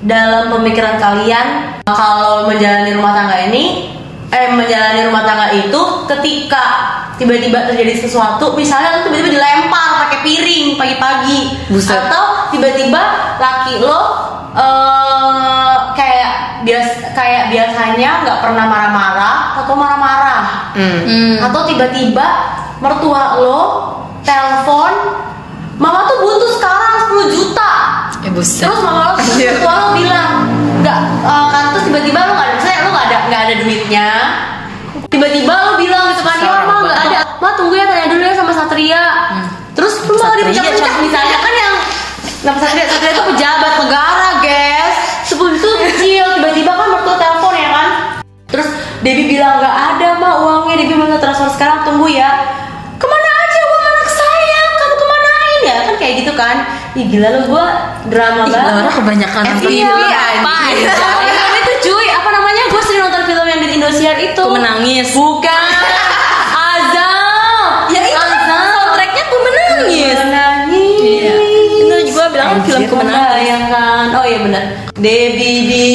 dalam 0.08 0.48
pemikiran 0.54 0.96
kalian 0.96 1.78
kalau 1.84 2.48
menjalani 2.48 2.96
rumah 2.96 3.12
tangga 3.12 3.38
ini, 3.52 3.92
eh 4.32 4.56
menjalani 4.56 5.04
rumah 5.12 5.24
tangga 5.28 5.52
itu 5.52 5.82
ketika 6.16 6.66
tiba-tiba 7.20 7.68
terjadi 7.68 8.08
sesuatu, 8.08 8.56
misalnya 8.56 9.02
lo 9.02 9.10
tiba-tiba 9.10 9.36
dilempar 9.36 10.08
pakai 10.08 10.20
piring 10.24 10.80
pagi-pagi, 10.80 11.68
Buset. 11.68 11.98
atau 12.08 12.48
tiba-tiba 12.56 13.02
laki 13.36 13.84
lo 13.84 14.02
eh 14.58 15.76
kayak 15.94 16.66
bias 16.66 17.14
kayak 17.14 17.54
biasanya 17.54 18.26
nggak 18.26 18.40
pernah 18.42 18.66
marah-marah 18.66 19.38
atau 19.62 19.74
marah-marah 19.78 20.07
Hmm. 20.78 21.00
Hmm. 21.10 21.36
atau 21.42 21.66
tiba-tiba 21.66 22.28
mertua 22.78 23.42
lo 23.42 23.62
telepon 24.22 24.94
mama 25.78 26.06
tuh 26.06 26.18
butuh 26.22 26.52
sekarang 26.58 26.94
10 27.26 27.34
juta 27.34 27.72
Eh 28.22 28.30
buset. 28.30 28.70
terus 28.70 28.82
mama 28.86 29.10
lo 29.10 29.14
mertua 29.26 29.74
lo 29.74 29.88
bilang 29.98 30.32
nggak 30.86 31.00
eh, 31.26 31.46
kan 31.50 31.64
terus 31.74 31.84
tiba-tiba 31.90 32.20
lo 32.22 32.32
nggak 32.38 32.46
ada 32.46 32.56
misalnya 32.56 32.80
lo 32.86 32.90
nggak 32.94 33.06
ada 33.10 33.18
nggak 33.26 33.42
ada 33.42 33.54
duitnya 33.66 34.08
tiba-tiba 35.10 35.54
lo 35.54 35.72
bilang 35.82 36.04
gitu 36.14 36.22
kan 36.22 36.38
ya 36.38 36.52
mah 36.62 36.78
nggak 36.86 37.00
ada 37.10 37.20
mah 37.42 37.54
tunggu 37.58 37.74
ya 37.74 37.86
tanya 37.90 38.08
dulu 38.14 38.22
ya 38.22 38.34
sama 38.38 38.54
Satria 38.54 39.04
terus 39.74 39.94
lo 40.06 40.14
malah 40.14 40.38
Cak. 40.38 40.94
misalnya 41.02 41.38
kan 41.42 41.54
yang 41.54 41.76
Kenapa 42.38 42.64
Satria? 42.64 42.86
Satria 42.86 43.12
itu 43.12 43.24
pejabat 43.34 43.74
negara, 43.82 44.27
Debbie 49.08 49.40
bilang 49.40 49.64
nggak 49.64 49.72
ada 49.72 50.20
mbak 50.20 50.36
uangnya, 50.44 50.84
Debbie 50.84 51.00
mau 51.00 51.16
transfer 51.16 51.48
sekarang, 51.56 51.88
tunggu 51.88 52.12
ya. 52.12 52.28
Ke 53.00 53.08
mana 53.08 53.30
aja 53.40 53.60
uang 53.64 53.84
anak 53.88 54.10
saya? 54.12 54.64
Kamu 54.76 54.96
kemanain 55.00 55.60
ya? 55.64 55.76
Kan 55.88 55.96
kayak 55.96 56.14
gitu 56.28 56.32
kan. 56.36 56.56
Ih 56.92 57.08
gila 57.08 57.40
lu 57.40 57.42
gue 57.48 57.66
drama 58.12 58.44
Ih, 58.44 58.52
banget. 58.52 58.74
Laura 58.84 58.92
kebanyakan 58.92 59.42
nonton 59.48 59.72
Iya, 59.72 59.88
film. 59.96 60.12
apa 60.12 60.56
Film 61.24 61.54
itu 61.56 61.74
cuy, 61.88 62.08
apa 62.12 62.30
namanya? 62.36 62.64
Gue 62.68 62.82
sering 62.84 63.02
nonton 63.08 63.24
film 63.24 63.46
yang 63.48 63.60
di 63.64 63.68
Indosiar 63.80 64.16
itu. 64.20 64.42
Aku 64.44 64.52
menangis. 64.60 65.08
Bukan. 65.16 65.64
Ya 67.88 68.00
itu 68.04 68.12
kan 68.12 68.28
soundtracknya 68.44 69.24
menangis. 69.32 70.18
Menangis. 70.20 71.00
Iya. 71.00 71.34
Itu 71.80 71.96
juga 72.12 72.24
bilang 72.36 72.48
Anjir, 72.60 72.76
filmku 72.76 72.96
menangis. 73.00 73.72
Oh 74.12 74.26
iya 74.28 74.40
benar. 74.44 74.64
Debbie 75.00 75.60
di 75.72 75.88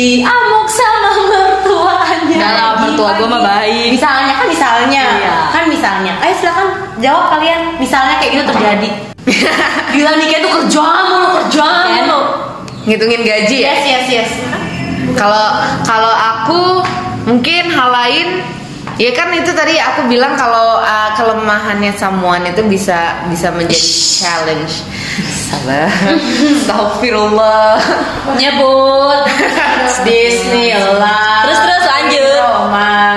mertua 3.13 3.29
gua 3.29 3.35
mah 3.37 3.43
baik. 3.45 3.89
Misalnya 3.93 4.33
kan 4.41 4.47
misalnya, 4.49 5.05
Iya. 5.21 5.37
kan 5.53 5.65
misalnya. 5.69 6.13
Ayo 6.25 6.35
silakan 6.41 6.69
jawab 6.99 7.25
kalian. 7.37 7.61
Misalnya 7.77 8.15
kayak 8.19 8.31
gitu 8.41 8.45
terjadi. 8.53 8.91
Bilang 9.95 10.17
nikah 10.19 10.39
itu 10.41 10.49
kerja 10.51 10.83
mulu, 11.07 11.29
kerja 11.39 11.67
mulu. 11.95 12.21
Ngitungin 12.89 13.23
gaji 13.23 13.57
ya? 13.63 13.71
Yes, 13.79 13.83
yes, 13.87 14.07
yes. 14.11 14.31
Kalau 15.15 15.47
kalau 15.87 16.11
aku 16.11 16.83
mungkin 17.31 17.71
hal 17.71 17.91
lain 17.95 18.29
ya 18.99 19.15
kan 19.15 19.31
itu 19.31 19.55
tadi 19.55 19.79
aku 19.79 20.11
bilang 20.11 20.35
kalau 20.35 20.83
uh, 20.83 21.11
kelemahannya 21.15 21.95
someone 21.95 22.43
itu 22.43 22.63
bisa 22.67 23.23
bisa 23.31 23.55
menjadi 23.55 23.91
challenge. 24.19 24.83
Salah. 25.47 25.87
Astagfirullah. 26.59 27.79
Nyebut 28.35 29.21
Disney 30.07 30.75
lah. 30.75 31.47
Terus, 31.47 31.59
terus. 31.63 31.82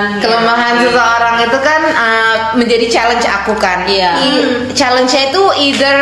Roman. 0.06 0.22
Kelemahan 0.22 0.74
seseorang 0.78 1.36
itu 1.42 1.58
kan 1.60 1.82
uh, 1.90 2.36
menjadi 2.54 2.86
challenge 2.86 3.26
aku 3.26 3.52
kan. 3.58 3.82
Iya. 3.90 4.12
I- 4.22 4.46
Challenge-nya 4.70 5.22
itu 5.34 5.42
either 5.72 5.96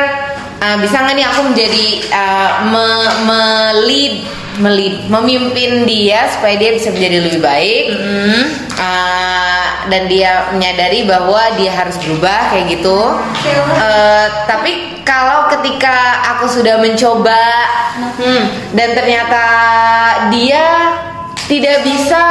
uh, 0.60 0.76
bisa 0.82 1.00
nggak 1.00 1.14
nih 1.16 1.26
aku 1.26 1.40
menjadi 1.48 1.86
uh, 2.12 2.50
me, 2.68 2.86
me-lead 3.24 4.14
melid 4.54 5.10
memimpin 5.10 5.82
dia 5.82 6.30
supaya 6.30 6.54
dia 6.54 6.70
bisa 6.78 6.94
menjadi 6.94 7.26
lebih 7.26 7.42
baik 7.42 7.84
Hmm. 7.90 8.42
Uh, 8.74 9.66
dan 9.90 10.08
dia 10.08 10.48
menyadari 10.54 11.04
bahwa 11.04 11.42
dia 11.60 11.68
harus 11.74 11.98
berubah 12.00 12.50
kayak 12.50 12.72
gitu. 12.72 12.98
Eh, 13.76 14.26
tapi 14.48 14.72
kalau 15.04 15.44
ketika 15.52 16.24
aku 16.34 16.48
sudah 16.48 16.80
mencoba 16.80 17.36
hmm, 18.16 18.72
dan 18.72 18.96
ternyata 18.96 19.44
dia 20.32 20.64
tidak 21.44 21.82
bisa 21.82 22.22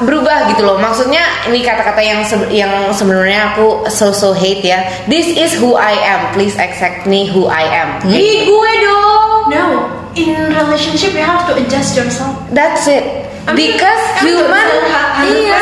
berubah 0.00 0.48
gitu 0.48 0.62
loh. 0.62 0.76
Maksudnya 0.76 1.22
ini 1.46 1.60
kata-kata 1.60 2.00
yang 2.00 2.20
se- 2.22 2.48
yang 2.48 2.70
sebenarnya 2.90 3.52
aku 3.52 3.86
so 3.88 4.10
so 4.10 4.32
hate 4.32 4.62
ya. 4.62 4.80
This 5.06 5.28
is 5.28 5.54
who 5.54 5.74
I 5.74 5.92
am. 5.92 6.32
Please 6.32 6.56
accept 6.56 7.04
me 7.04 7.28
who 7.28 7.46
I 7.46 7.64
am. 7.68 7.88
Ih, 8.04 8.44
gue 8.44 8.72
dong. 8.80 9.30
No, 9.48 9.64
in 10.14 10.32
relationship 10.48 11.12
you 11.12 11.22
have 11.22 11.44
to 11.44 11.54
adjust 11.54 11.94
yourself. 11.94 12.32
That's 12.50 12.86
it. 12.86 13.04
I 13.42 13.52
mean, 13.52 13.74
Because 13.74 14.02
human 14.22 14.66
Iya, 15.18 15.58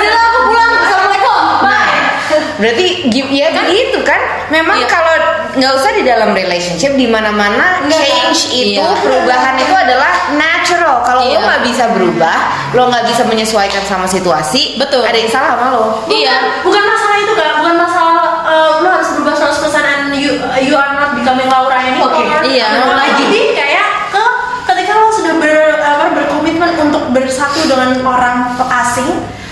Berarti 2.60 2.86
ya 3.32 3.48
kan 3.56 3.66
itu 3.72 3.98
kan 4.04 4.20
memang 4.52 4.76
Iya. 4.76 4.86
kalau 4.86 5.14
nggak 5.56 5.72
usah 5.74 5.90
di 5.96 6.04
dalam 6.04 6.30
relationship 6.36 6.94
di 6.94 7.08
mana-mana 7.08 7.82
change 7.88 8.52
itu 8.52 8.78
Iya. 8.78 9.00
perubahan 9.00 9.56
itu 9.56 9.72
adalah 9.74 10.12
natural. 10.36 11.00
Kalau 11.02 11.22
lo 11.24 11.32
Iya. 11.32 11.40
nggak 11.40 11.62
bisa 11.64 11.84
berubah, 11.96 12.36
lo 12.76 12.82
nggak 12.92 13.04
bisa 13.08 13.22
menyesuaikan 13.24 13.82
sama 13.88 14.04
situasi, 14.04 14.76
Betul. 14.76 15.02
Ada 15.02 15.18
yang 15.18 15.32
salah 15.32 15.48
sama 15.56 15.66
lo. 15.72 15.84
Iya. 16.06 16.60
Bukan 16.62 16.82
masalah 16.84 17.16
itu 17.18 17.32
kan, 17.34 17.50
bukan 17.64 17.74
masalah 17.80 18.16
uh, 18.44 18.70
lo 18.84 18.88
harus 18.92 19.08
berubah 19.16 19.34
100% 19.34 19.86
and 19.88 20.12
you 20.14 20.36
you 20.60 20.74
are 20.76 20.92
not 20.94 21.16
becoming 21.16 21.48
Laura 21.48 21.80
ini. 21.80 21.98
Oke, 21.98 22.22
iya. 22.46 22.66
Nah, 22.76 23.00
lagi. 23.00 23.24
Jadi 23.24 23.40
kayak 23.56 23.86
ke 24.12 24.24
ketika 24.68 24.92
lo 25.00 25.08
sudah 25.08 25.34
ber, 25.40 25.80
apa, 25.80 26.04
berkomitmen 26.12 26.76
untuk 26.78 27.08
bersatu 27.10 27.64
dengan 27.64 27.96
orang 28.04 28.54
asing, 28.84 29.08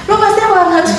lo 0.07 0.15
pasti 0.21 0.41
akan 0.45 0.73
harus 0.73 0.93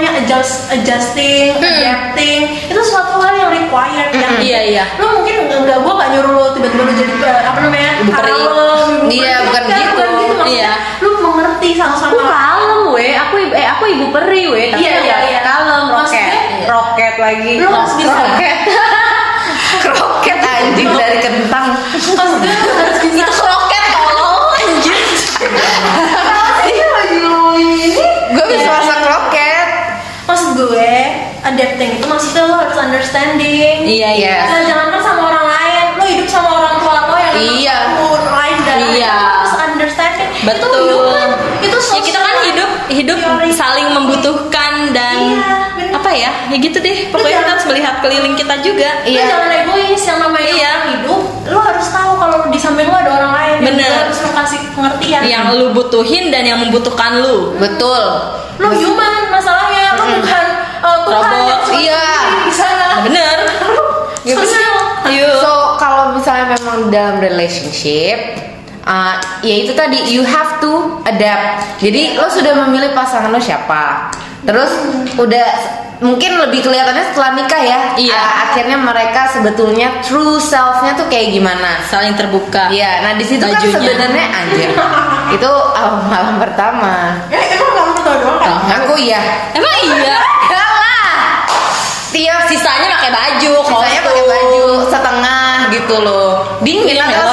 namanya 0.00 0.24
adjust, 0.24 0.72
adjusting, 0.72 1.52
adapting. 1.54 2.40
Itu 2.66 2.80
suatu 2.80 3.20
hal 3.20 3.36
yang 3.36 3.50
required 3.52 4.08
yang 4.10 4.32
Iya, 4.40 4.60
iya. 4.64 4.84
Lo 4.96 5.20
mungkin 5.20 5.44
enggak 5.44 5.84
gua 5.84 5.92
gak 5.94 6.16
nyuruh 6.16 6.32
lo 6.32 6.44
tiba-tiba 6.56 6.82
lo 6.82 6.92
jadi 6.96 7.12
eh, 7.20 7.40
apa 7.44 7.58
namanya? 7.60 7.90
Ibu 8.00 8.10
kalem, 8.10 8.88
ibu 9.04 9.12
Iya, 9.12 9.34
bukan 9.44 9.62
gitu. 9.62 9.84
bukan 9.92 10.08
maksudnya 10.16 10.46
Iya. 10.48 10.72
Lo 10.98 11.08
mengerti 11.20 11.68
sama-sama. 11.76 12.10
Aku 12.10 12.18
kalem 12.24 12.80
weh, 12.90 13.12
aku 13.12 13.34
eh 13.52 13.66
aku 13.68 13.84
ibu 13.86 14.04
peri 14.08 14.42
weh, 14.48 14.66
tapi 14.72 14.80
Iya, 14.80 14.90
ya 14.90 15.00
iya, 15.04 15.16
iya. 15.28 15.40
kalem 15.44 15.84
roket, 15.86 16.00
Maksudnya- 16.00 16.64
roket 16.64 17.14
lagi. 17.20 17.52
Lo 17.60 17.68
harus 17.68 17.92
bisa. 17.94 18.16
Roket. 18.16 18.58
Kroket 19.84 20.38
anjing 20.40 20.90
dari 20.90 21.18
kentang. 21.20 21.59
Adapting 31.50 31.90
itu 31.98 32.06
maksudnya 32.06 32.42
lo 32.46 32.54
harus 32.58 32.76
understanding. 32.76 33.76
Iya, 33.84 34.08
iya. 34.16 34.36
Nah, 34.46 34.60
jangankan 34.62 35.00
sama 35.00 35.20
orang 35.28 35.46
lain, 35.46 35.84
lo 35.98 36.04
hidup 36.06 36.28
sama 36.28 36.50
orang 36.56 36.76
tua 36.78 36.98
lo 37.06 37.16
yang 37.16 37.34
Iya. 37.40 37.76
lain 38.30 38.58
dan 38.64 38.78
Iya. 38.94 39.10
lo 39.10 39.26
harus 39.40 39.54
understanding. 39.58 40.30
Betul. 40.40 40.70
Itu 40.70 40.96
human, 40.96 41.30
itu 41.60 41.76
Ya 41.80 42.00
kita 42.00 42.18
kan 42.18 42.36
hidup 42.46 42.70
hidup 42.90 43.18
Teori. 43.18 43.50
saling 43.52 43.88
membutuhkan 43.90 44.72
dan 44.90 45.16
Iya, 45.20 45.50
bener. 45.74 45.94
apa 45.96 46.10
ya? 46.12 46.30
Ya 46.48 46.56
gitu 46.56 46.78
deh. 46.78 47.10
Pokoknya 47.10 47.38
kita 47.40 47.50
harus 47.50 47.66
melihat 47.66 47.94
keliling 48.00 48.34
kita 48.34 48.54
juga. 48.60 48.88
Lo 49.02 49.10
Iya. 49.10 49.24
jangan 49.26 49.50
egois 49.52 50.02
yang 50.02 50.18
namanya 50.18 50.50
Iya. 50.50 50.72
hidup. 50.92 51.22
Lo 51.46 51.58
harus 51.60 51.86
tahu 51.88 52.12
kalau 52.16 52.38
di 52.46 52.58
samping 52.58 52.86
lo 52.86 52.96
ada 52.96 53.10
orang 53.10 53.32
lain. 53.32 53.56
yang 53.60 53.76
Bener. 53.76 53.92
harus 54.06 54.18
lo 54.22 54.30
kasih 54.32 54.60
pengertian. 54.72 55.20
Yang 55.22 55.44
lu 55.52 55.66
butuhin 55.70 56.24
dan 56.30 56.42
yang 56.46 56.58
membutuhkan 56.58 57.20
lu. 57.20 57.52
Betul. 57.58 58.02
Lo 58.56 58.68
human 58.70 59.12
masalahnya, 59.28 59.79
lo 59.79 59.79
cuma 61.10 61.66
Iya. 61.74 62.04
sana. 62.54 63.02
Bener. 63.02 63.36
Ayo. 65.10 65.28
So 65.42 65.52
kalau 65.80 66.14
misalnya 66.14 66.54
memang 66.54 66.92
dalam 66.92 67.16
relationship, 67.18 68.38
uh, 68.84 69.16
ya 69.42 69.54
itu 69.64 69.72
tadi 69.72 70.12
you 70.12 70.22
have 70.22 70.60
to 70.62 71.00
adapt. 71.08 71.80
Jadi 71.82 72.14
lo 72.14 72.28
sudah 72.30 72.52
memilih 72.66 72.92
pasangan 72.92 73.32
lo 73.32 73.40
siapa, 73.40 74.12
terus 74.44 74.70
udah 75.16 75.46
mungkin 76.00 76.36
lebih 76.40 76.64
kelihatannya 76.64 77.12
setelah 77.12 77.30
nikah 77.36 77.62
ya. 77.64 77.78
Iya. 77.96 78.12
uh, 78.16 78.30
akhirnya 78.48 78.76
mereka 78.80 79.28
sebetulnya 79.32 80.04
true 80.04 80.36
selfnya 80.38 80.94
tuh 80.94 81.08
kayak 81.08 81.32
gimana. 81.34 81.80
Saling 81.88 82.14
terbuka. 82.14 82.68
Iya, 82.70 83.02
nah 83.04 83.12
di 83.16 83.24
situ 83.24 83.44
kan 83.44 83.60
sebenarnya 83.60 84.26
anjir. 84.30 84.70
itu 85.36 85.50
uh, 85.74 85.96
malam 86.06 86.36
pertama. 86.38 87.18
Ya, 87.32 87.40
emang 87.56 87.70
kamu 87.72 87.92
pertama 87.98 88.16
doang 88.20 88.38
kan? 88.38 88.54
Aku 88.84 88.94
iya. 89.00 89.20
Emang 89.56 89.74
iya. 89.96 90.39
Tiap 92.20 92.52
Sisanya 92.52 93.00
pakai 93.00 93.16
baju, 93.16 93.52
Sisanya 93.64 94.00
pakai 94.04 94.24
baju 94.28 94.64
setengah 94.92 95.72
gitu 95.72 95.96
loh. 96.04 96.44
Dingin 96.60 97.00
Iya, 97.00 97.16
atau 97.16 97.32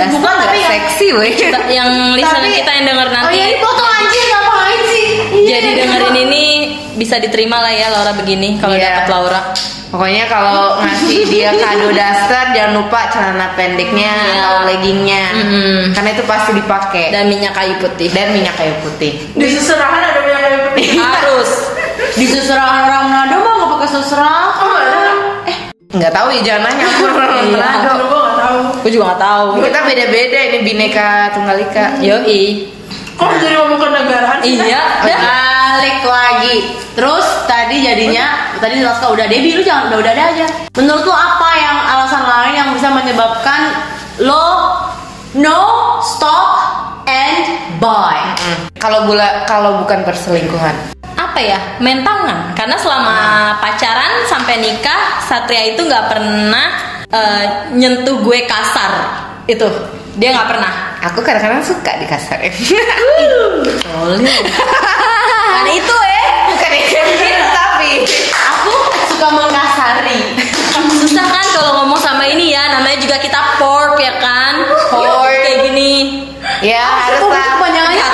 Daster 0.00 0.16
bukan 0.16 0.34
tapi 0.38 0.56
yang 0.56 0.70
seksi 0.72 1.06
weh. 1.12 1.30
Kita- 1.40 1.68
yang 1.68 1.90
listener 2.12 2.40
Tapi- 2.42 2.56
kita 2.56 2.70
yang 2.72 2.84
denger 2.86 3.08
nanti. 3.10 3.26
Oh 3.26 3.34
iya 3.34 3.46
ini 3.46 3.58
foto 3.58 3.84
anjir 3.84 4.24
ngapain 4.26 4.80
sih? 4.86 5.06
Iya. 5.30 5.48
Jadi 5.50 5.68
dengerin 5.76 6.16
ini 6.22 6.44
bisa 6.94 7.16
diterima 7.16 7.56
lah 7.58 7.70
ya 7.70 7.86
Laura 7.88 8.12
begini 8.12 8.56
kalau 8.56 8.74
Iya. 8.74 8.84
dapat 8.90 9.06
Laura. 9.08 9.42
Pokoknya 9.90 10.24
kalau 10.24 10.78
ngasih 10.78 11.26
dia 11.26 11.50
kado 11.52 11.90
daster 11.90 12.54
jangan 12.54 12.78
lupa 12.78 13.10
celana 13.10 13.50
pendeknya 13.52 14.06
Iya. 14.06 14.38
atau 14.38 14.54
leggingnya. 14.64 15.24
Mm-mm. 15.34 15.78
Karena 15.90 16.10
itu 16.12 16.24
pasti 16.24 16.50
dipakai. 16.54 17.10
Dan 17.10 17.26
minyak 17.26 17.52
kayu 17.52 17.74
putih. 17.76 18.06
Dan 18.08 18.30
minyak 18.30 18.54
kayu 18.54 18.70
putih. 18.80 19.18
Di 19.34 19.46
seserahan 19.50 19.98
ada 20.00 20.20
yang 20.22 20.38
kayak 20.38 20.60
putih. 20.70 20.86
Harus. 21.02 21.50
Di 22.14 22.26
susuran 22.26 22.62
orang 22.62 23.06
Manado 23.06 23.36
mah 23.38 23.52
nggak 23.56 23.70
pakai 23.76 23.88
susuran. 23.90 24.30
Oh 24.56 24.66
nggak 24.68 24.84
ada. 24.84 25.12
Nggak 25.90 26.12
tahu 26.14 26.26
ya 26.30 26.40
jangan 26.46 26.62
nanya 26.70 26.86
aku 26.86 27.02
orang 27.10 27.30
Nggak 28.50 28.58
tahu. 28.74 28.82
Gue 28.82 28.90
juga 28.90 29.04
gak 29.14 29.22
tahu. 29.22 29.46
Kita 29.62 29.80
beda-beda 29.86 30.38
ini 30.50 30.58
bineka 30.66 31.08
tunggal 31.34 31.56
ika. 31.62 31.86
Yoi. 32.02 32.42
Kok 33.14 33.30
jadi 33.36 33.54
ngomong 33.60 33.78
ke 33.78 33.86
negaraan? 33.92 34.38
sih? 34.42 34.56
Iya. 34.58 34.82
Balik 35.06 36.00
lagi. 36.02 36.56
Terus 36.98 37.26
tadi 37.46 37.86
jadinya 37.86 38.50
tadi 38.58 38.82
Laska 38.82 39.06
udah 39.14 39.26
Debbie 39.30 39.54
lu 39.54 39.62
jangan 39.62 39.94
udah 39.94 39.98
udah 40.02 40.12
ada 40.12 40.24
aja. 40.34 40.46
Menurut 40.74 41.06
lu 41.06 41.14
apa 41.14 41.50
yang 41.54 41.76
alasan 41.78 42.24
lain 42.26 42.54
yang 42.58 42.68
bisa 42.74 42.88
menyebabkan 42.90 43.60
lo 44.20 44.74
no 45.38 45.60
stop 46.02 46.50
and 47.06 47.46
buy? 47.78 48.18
Kalau 48.82 49.06
bula 49.06 49.46
kalau 49.46 49.78
bukan 49.84 50.02
perselingkuhan. 50.02 50.74
Apa 51.14 51.38
ya? 51.38 51.60
Main 51.78 52.02
tangan. 52.02 52.52
Karena 52.58 52.76
selama 52.76 53.16
pacaran 53.62 54.26
sampai 54.26 54.58
nikah, 54.58 55.22
Satria 55.22 55.72
itu 55.72 55.86
nggak 55.86 56.08
pernah 56.10 56.99
eh, 57.10 57.44
nyentuh 57.72 58.16
gue 58.20 58.38
kasar. 58.44 58.92
Itu 59.44 59.66
dia 60.14 60.30
nggak 60.30 60.48
pernah. 60.48 60.72
Aku 61.02 61.18
kadang-kadang 61.20 61.64
suka 61.64 61.96
dikasarin. 61.96 62.52
Karena 63.80 64.32
itu 65.70 65.94
eh 65.96 66.26
bukan 66.50 66.70
gitu 66.76 66.96
tapi 67.50 67.92
Aku 68.30 68.72
suka 69.08 69.28
mengkasari. 69.28 70.18
susah 71.00 71.26
kan 71.26 71.46
kalau 71.50 71.70
ngomong 71.82 71.98
sama 71.98 72.24
ini 72.24 72.52
ya. 72.52 72.68
Namanya 72.70 73.00
juga 73.00 73.16
kita 73.18 73.40
pork 73.56 73.96
ya 73.98 74.14
kan. 74.18 74.54
Pork. 74.90 75.40
Kayak 75.40 75.58
gini. 75.66 75.92
ya 76.60 76.82
harus 76.82 77.20
Itu 77.20 77.28
lah. 77.28 77.46
kepanjangannya 77.56 78.06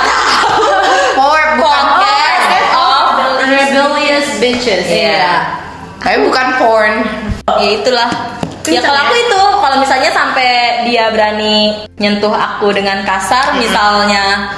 Pork 1.19 1.49
bukan 1.57 1.83
Podcast 1.91 2.47
of 2.71 3.05
rebellious 3.43 4.27
bitches. 4.39 4.85
Iya. 4.87 5.27
Tapi 5.99 6.17
bukan 6.23 6.47
porn. 6.57 6.93
ya 7.57 7.69
itulah 7.73 8.09
ya 8.67 8.81
kalau 8.83 8.99
aku 9.07 9.15
itu 9.15 9.41
kalau 9.63 9.77
misalnya 9.79 10.11
sampai 10.11 10.83
dia 10.83 11.07
berani 11.13 11.87
nyentuh 11.97 12.33
aku 12.33 12.75
dengan 12.75 13.01
kasar 13.07 13.55
misalnya 13.55 14.51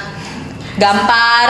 gampar 0.80 1.48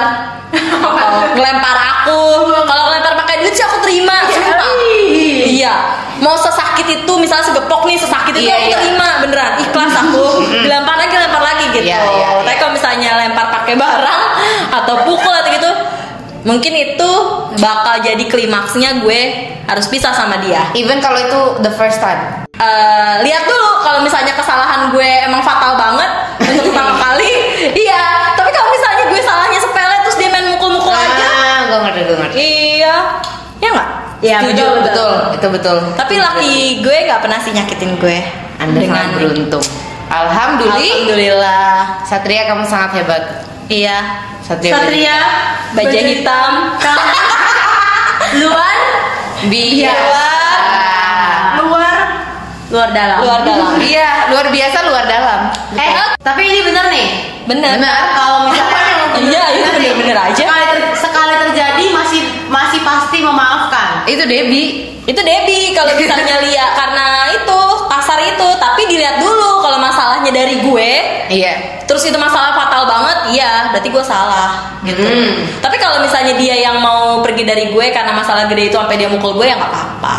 atau 0.50 1.22
ngelempar 1.38 1.78
aku. 1.78 2.22
Kalau 2.66 2.84
ngelempar 2.90 3.14
pakai 3.22 3.46
duit 3.46 3.54
sih 3.54 3.64
aku 3.64 3.78
terima 3.86 4.26
sumpah. 4.34 4.70
iya. 5.46 5.74
Mau 6.20 6.36
sesakit 6.36 6.84
itu 6.84 7.14
misalnya 7.16 7.48
segepok 7.48 7.88
nih 7.88 7.96
sesakit 7.96 8.34
itu 8.36 8.50
Iya, 8.50 8.56
aku 8.60 8.68
iya. 8.68 8.78
terima 8.82 9.08
beneran. 9.24 9.52
Ikhlas 9.62 9.94
aku. 9.96 10.26
Dilempar 10.66 10.96
lagi 11.00 11.16
lempar 11.16 11.44
lagi 11.46 11.66
gitu. 11.72 11.88
Iya, 11.88 12.00
iya, 12.02 12.28
tapi 12.44 12.52
iya. 12.52 12.60
kalau 12.60 12.74
misalnya 12.76 13.10
lempar 13.16 13.48
pakai 13.54 13.76
barang 13.78 14.24
atau 14.84 14.96
pukul 15.08 15.32
atau 15.32 15.50
gitu 15.54 15.70
mungkin 16.50 16.74
itu 16.74 17.12
bakal 17.56 18.02
jadi 18.02 18.24
klimaksnya 18.26 19.00
gue 19.00 19.20
harus 19.64 19.86
pisah 19.86 20.10
sama 20.10 20.42
dia 20.42 20.66
Even 20.74 20.98
kalau 20.98 21.16
itu 21.16 21.40
the 21.62 21.70
first 21.72 22.02
time. 22.02 22.42
Eh, 22.52 23.16
lihat 23.22 23.46
dulu 23.46 23.70
kalau 23.80 24.02
misalnya 24.02 24.34
kesalahan 24.34 24.90
gue 24.90 25.06
emang 25.24 25.40
fatal 25.40 25.78
banget 25.78 26.10
untuk 26.42 26.74
pertama 26.74 26.98
kali 27.06 27.32
iya 27.72 28.34
tapi 28.34 28.50
kalau 28.50 28.68
misalnya 28.68 29.04
gue 29.08 29.22
salahnya 29.22 29.60
sepele 29.60 29.96
terus 30.02 30.18
dia 30.18 30.28
main 30.28 30.50
mukul-mukul 30.50 30.92
aja 30.92 31.28
Ah, 31.30 31.60
gue 31.66 31.80
ngerti, 31.80 32.00
gue 32.02 32.18
ngerti. 32.18 32.36
iya 32.36 32.96
ya 33.60 33.70
nggak 33.70 33.90
Iya, 34.20 34.38
Setuju. 34.44 34.52
betul, 34.52 34.84
Betul, 34.84 35.12
itu 35.32 35.48
betul. 35.48 35.78
tapi 35.96 36.20
laki 36.20 36.52
gue 36.84 36.98
nggak 37.08 37.22
pernah 37.22 37.40
sih 37.40 37.56
nyakitin 37.56 37.96
gue 37.96 38.18
Anda 38.60 38.84
sangat 38.84 39.16
beruntung. 39.16 39.64
Alhamdulillah. 40.10 40.76
Alhamdulillah 40.76 41.72
Satria 42.04 42.44
kamu 42.44 42.68
sangat 42.68 43.00
hebat. 43.00 43.24
Iya. 43.70 43.98
Satria. 44.42 44.74
Satria 44.74 45.18
baja 45.72 46.00
hitam. 46.02 46.52
luar. 48.42 48.78
Biasa. 49.46 50.26
luar. 51.62 51.96
Luar. 52.70 52.90
Dalam. 52.94 53.18
Luar 53.24 53.42
dalam. 53.46 53.72
Iya, 53.90 54.30
luar 54.30 54.48
biasa, 54.50 54.78
luar 54.86 55.06
dalam. 55.08 55.40
eh 55.74 55.92
tapi 56.20 56.42
ini 56.46 56.60
bener 56.62 56.86
nih. 56.92 57.08
Bener. 57.48 57.82
Benar. 57.82 58.02
kalau 58.14 58.40
misalnya 58.46 58.78
iya 59.26 59.44
itu 59.56 59.70
bener-bener 59.74 60.18
aja. 60.18 60.44
Sekali, 60.46 60.66
ter- 60.70 60.94
sekali 60.94 61.34
terjadi 61.48 61.86
masih 61.90 62.22
masih 62.50 62.80
pasti 62.84 63.18
memaafkan. 63.22 64.06
Itu 64.06 64.26
Debbie. 64.26 64.90
itu 65.10 65.18
Debbie 65.18 65.74
kalau 65.74 65.98
misalnya 65.98 66.38
lihat 66.46 66.70
karena 66.78 67.06
itu 67.34 67.60
kasar 67.90 68.20
itu. 68.22 68.48
Tapi 68.62 68.82
dilihat 68.86 69.18
dulu 69.18 69.59
masalahnya 69.90 70.32
dari 70.32 70.62
gue 70.62 70.92
Iya. 71.30 71.84
terus 71.84 72.02
itu 72.04 72.16
masalah 72.16 72.54
fatal 72.54 72.86
banget 72.86 73.34
iya 73.34 73.70
berarti 73.70 73.90
gue 73.90 74.02
salah 74.02 74.78
gitu 74.82 75.02
Hmm. 75.02 75.46
tapi 75.60 75.76
kalau 75.76 76.00
misalnya 76.00 76.34
dia 76.34 76.56
yang 76.62 76.78
mau 76.78 77.20
pergi 77.20 77.44
dari 77.44 77.70
gue 77.70 77.86
karena 77.90 78.14
masalah 78.14 78.46
gede 78.46 78.70
itu 78.70 78.78
sampai 78.78 78.96
dia 78.96 79.06
mukul 79.06 79.34
gue 79.36 79.46
ya 79.46 79.58
nggak 79.58 79.68
apa-apa 79.68 80.18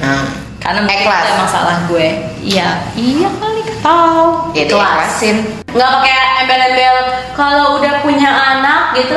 Nah, 0.00 0.24
karena 0.56 0.80
mungkin 0.80 0.96
Ikhlas. 0.98 1.20
itu 1.20 1.30
emang 1.30 1.50
salah 1.50 1.76
gue 1.84 2.06
iya 2.42 2.68
iya 2.94 3.28
kali 3.34 3.60
tahu 3.80 4.52
Kelas. 4.52 4.68
diikhlasin. 4.68 5.36
nggak 5.70 5.88
pakai 5.90 6.12
embel-embel 6.38 6.96
kalau 7.34 7.76
udah 7.76 8.00
punya 8.00 8.28
anak 8.28 8.92
gitu 8.94 9.16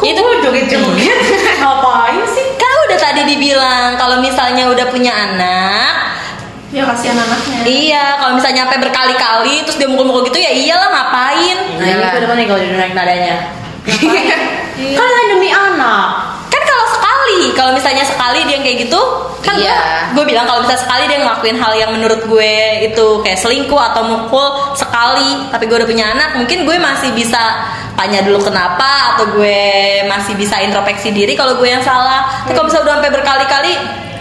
itu 0.00 0.16
joget-joget 0.40 1.18
ngapain 1.60 2.24
sih 2.26 2.46
kan 2.56 2.72
udah 2.86 2.98
tadi 2.98 3.22
dibilang 3.24 3.94
kalau 3.94 4.18
misalnya 4.18 4.66
udah 4.66 4.86
punya 4.88 5.12
anak 5.12 5.92
ya 6.70 6.82
kasihan 6.86 7.18
anaknya. 7.18 7.58
Iya 7.66 8.04
kalau 8.22 8.32
misalnya 8.38 8.66
sampai 8.66 8.78
berkali-kali 8.78 9.54
terus 9.66 9.76
dia 9.78 9.88
mukul-mukul 9.90 10.22
gitu 10.30 10.38
ya 10.38 10.52
iyalah 10.54 10.88
ngapain? 10.90 11.58
Nah 11.78 11.86
ini 11.86 11.98
gue 11.98 12.20
demen 12.22 12.36
nih 12.38 12.46
kalau 12.46 12.60
naik 12.78 12.94
nadanya. 12.94 13.36
Kan 14.96 15.08
kan 15.12 15.26
demi 15.28 15.50
anak. 15.52 16.06
Kan 16.48 16.62
kalau 16.64 16.86
sekali 16.94 17.40
kalau 17.52 17.72
misalnya 17.76 18.04
sekali 18.06 18.46
dia 18.48 18.56
yang 18.56 18.64
kayak 18.64 18.88
gitu 18.88 19.00
kan 19.40 19.56
Iya. 19.56 20.12
gue 20.12 20.24
bilang 20.28 20.44
kalau 20.44 20.60
misalnya 20.60 20.84
sekali 20.84 21.08
dia 21.08 21.18
ngelakuin 21.24 21.56
hal 21.56 21.72
yang 21.72 21.90
menurut 21.96 22.20
gue 22.28 22.52
itu 22.84 23.06
kayak 23.24 23.40
selingkuh 23.40 23.80
atau 23.80 24.04
mukul 24.04 24.76
sekali 24.76 25.48
tapi 25.48 25.64
gue 25.64 25.80
udah 25.80 25.88
punya 25.88 26.12
anak 26.12 26.36
mungkin 26.36 26.68
gue 26.68 26.76
masih 26.76 27.08
bisa 27.16 27.40
tanya 27.96 28.20
dulu 28.20 28.44
kenapa 28.44 29.16
atau 29.16 29.32
gue 29.32 29.60
masih 30.12 30.36
bisa 30.36 30.60
introspeksi 30.60 31.12
diri 31.12 31.36
kalau 31.36 31.56
gue 31.56 31.68
yang 31.68 31.80
salah. 31.80 32.44
Tapi 32.44 32.52
kalau 32.52 32.68
misalnya 32.68 32.84
udah 32.84 32.94
sampai 33.00 33.12
berkali-kali 33.16 33.72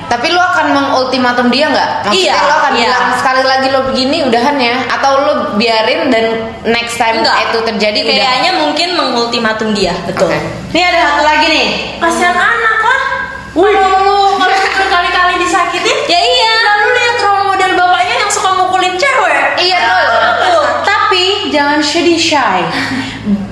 Tapi 0.09 0.27
lo 0.27 0.41
akan 0.41 0.67
mengultimatum 0.73 1.47
dia 1.47 1.69
nggak? 1.69 1.89
Maksudnya 2.03 2.33
Iya, 2.33 2.41
lo 2.43 2.53
akan 2.57 2.73
iya. 2.73 2.81
bilang 2.83 3.05
sekali 3.13 3.43
lagi 3.43 3.67
lo 3.69 3.79
begini 3.85 4.17
udahan 4.25 4.57
ya? 4.57 4.75
Atau 4.89 5.11
lo 5.21 5.33
biarin 5.53 6.09
dan 6.09 6.25
next 6.65 6.97
time 6.97 7.21
enggak 7.21 7.37
itu 7.45 7.57
terjadi 7.63 7.99
udah? 8.01 8.09
kayaknya 8.11 8.51
mungkin 8.57 8.89
mengultimatum 8.93 9.69
dia 9.71 9.93
betul 10.03 10.25
Oke. 10.25 10.41
Ini 10.69 10.81
ada 10.83 10.99
satu 11.07 11.23
lagi 11.23 11.45
nih. 11.47 11.67
kasihan 11.97 12.33
anak 12.33 12.77
lah 12.81 13.01
kalau 13.51 13.97
lu 13.99 14.17
kalau 14.35 14.57
berkali-kali 14.75 15.35
disakitin 15.37 15.97
ya 16.05 16.19
iya 16.19 16.51
lalu 16.59 16.87
lihat 16.91 17.17
role 17.19 17.43
model 17.47 17.71
bapaknya 17.75 18.15
yang 18.17 18.31
suka 18.31 18.49
mukulin 18.55 18.93
cewek 18.95 19.37
Iya 19.57 19.77
tuh. 19.83 20.05
Tuh, 20.39 20.63
tapi 20.81 21.23
jangan 21.49 21.79
sedih 21.79 22.17
shy. 22.17 22.59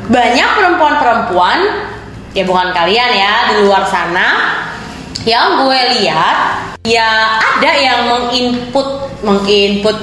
Banyak 0.08 0.50
perempuan-perempuan 0.56 1.60
ya 2.32 2.44
bukan 2.44 2.70
kalian 2.70 3.12
ya 3.12 3.34
di 3.48 3.62
luar 3.62 3.84
sana 3.84 4.28
yang 5.28 5.68
gue 5.68 5.80
lihat 6.00 6.38
ya 6.88 7.36
ada 7.36 7.72
yang 7.76 8.08
menginput 8.08 9.12
menginput 9.20 9.98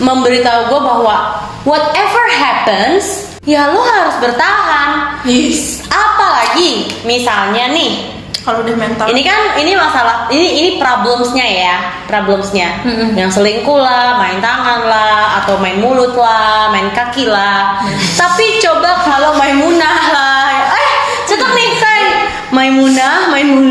memberitahu 0.00 0.72
gue 0.72 0.80
bahwa 0.80 1.16
whatever 1.68 2.24
happens 2.32 3.28
ya 3.44 3.68
lo 3.68 3.84
harus 3.84 4.16
bertahan. 4.24 5.20
yes. 5.28 5.84
Apalagi 5.92 6.88
misalnya 7.04 7.68
nih 7.76 8.08
kalau 8.40 8.64
udah 8.64 8.72
mental. 8.72 9.04
ini 9.12 9.20
kan 9.20 9.52
ini 9.60 9.76
masalah 9.76 10.24
ini 10.32 10.48
ini 10.64 10.70
problemsnya 10.80 11.44
ya 11.44 11.76
problemsnya. 12.08 12.80
Mm-mm. 12.88 13.12
yang 13.12 13.28
selingkuh 13.28 13.76
lah 13.76 14.16
main 14.16 14.40
tangan 14.40 14.88
lah 14.88 15.44
atau 15.44 15.60
main 15.60 15.76
mulut 15.76 16.16
lah 16.16 16.72
main 16.72 16.88
kaki 16.96 17.28
lah. 17.28 17.84
Tapi 18.16 18.64
coba 18.64 18.69
kalau 18.69 18.69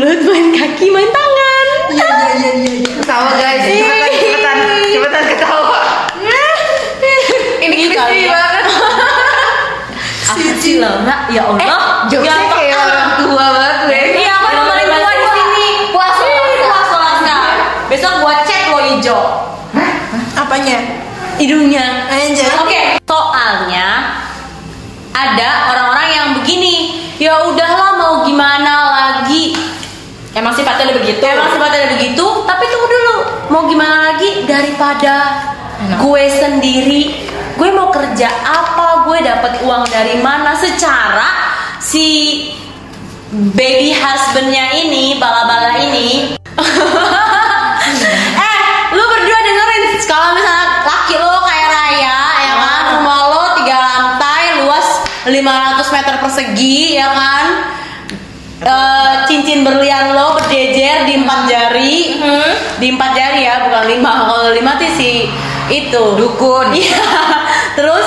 mulut 0.00 0.20
main 0.24 0.48
kaki 0.56 0.88
main 0.88 1.08
tangan. 1.12 1.66
Ketawa 3.04 3.36
guys, 3.36 3.68
cepetan, 3.68 4.08
cepetan, 4.16 4.56
cepetan 4.88 5.22
ketawa. 5.28 5.80
Ini 7.68 7.74
crispy 7.84 8.20
banget. 8.32 8.64
apa 10.32 10.50
sih 10.56 10.80
Laura 10.80 11.28
ya 11.28 11.42
Allah. 11.44 11.60
Eh, 11.60 11.92
jokesnya 12.16 12.32
Gampang 12.32 12.60
kayak 12.64 12.76
ah. 12.80 12.88
orang 12.88 13.10
tua 13.20 13.44
banget 13.52 13.76
gue. 13.84 14.02
Iya, 14.24 14.32
aku 14.40 14.48
yang 14.48 14.66
paling 14.72 14.88
tua 14.88 15.12
di 15.12 15.26
sini. 15.36 15.68
Puas 15.92 16.16
puas 16.64 16.90
Laska. 16.96 17.36
Besok 17.92 18.14
gua 18.24 18.34
cek 18.48 18.62
lo 18.72 18.78
hijau. 18.80 19.20
apanya? 20.32 20.78
Hidungnya 21.36 22.08
Anjay. 22.08 22.48
Oke, 22.56 22.82
soalnya 23.04 24.16
ada 25.12 25.48
orang-orang 25.76 26.08
yang 26.08 26.26
begini. 26.40 27.04
Ya 27.20 27.36
udahlah 27.44 28.00
mau 28.00 28.14
gimana 28.24 28.88
lagi? 28.96 29.52
Emang 30.30 30.54
sifatnya 30.80 30.96
begitu. 30.96 31.20
Emang 31.28 31.50
sifatnya 31.52 31.88
begitu, 31.92 32.24
tapi 32.48 32.64
tunggu 32.72 32.88
dulu. 32.88 33.14
Mau 33.52 33.62
gimana 33.68 33.96
lagi 34.12 34.48
daripada 34.48 35.14
Enak. 35.76 35.98
gue 36.00 36.24
sendiri, 36.40 37.02
gue 37.60 37.68
mau 37.76 37.92
kerja 37.92 38.28
apa, 38.40 39.04
gue 39.04 39.18
dapat 39.20 39.52
uang 39.68 39.84
dari 39.92 40.16
mana 40.24 40.56
secara 40.56 41.28
si 41.76 42.08
baby 43.52 43.92
husbandnya 43.92 44.72
ini, 44.72 45.20
bala-bala 45.20 45.76
ini. 45.84 46.32
eh, 48.40 48.60
lu 48.96 49.04
berdua 49.04 49.38
dengerin 49.44 49.84
kalau 50.08 50.32
misalnya 50.32 50.66
laki 50.88 51.14
lo 51.20 51.44
kayak 51.44 51.68
Raya, 51.68 52.20
ya 52.40 52.54
kan, 52.56 52.82
rumah 52.96 53.20
lo 53.28 53.44
tiga 53.60 53.76
lantai, 53.76 54.64
luas 54.64 54.88
500 55.28 55.96
meter 55.96 56.14
persegi, 56.24 56.96
ya 56.96 57.08
kan, 57.12 57.46
Eh, 58.60 59.14
cincin 59.24 59.64
berlian 59.64 60.12
lo 60.12 60.36
berjejer 60.90 61.06
di 61.06 61.14
empat 61.22 61.40
jari, 61.46 61.94
di 62.82 62.86
empat 62.90 63.10
jari 63.14 63.40
ya, 63.46 63.54
bukan 63.70 63.84
lima. 63.86 64.12
Kalau 64.26 64.50
lima 64.50 64.70
tuh 64.74 64.90
si 64.98 65.30
itu 65.70 66.04
Dukun. 66.18 66.74
Iya. 66.80 67.02
Terus 67.78 68.06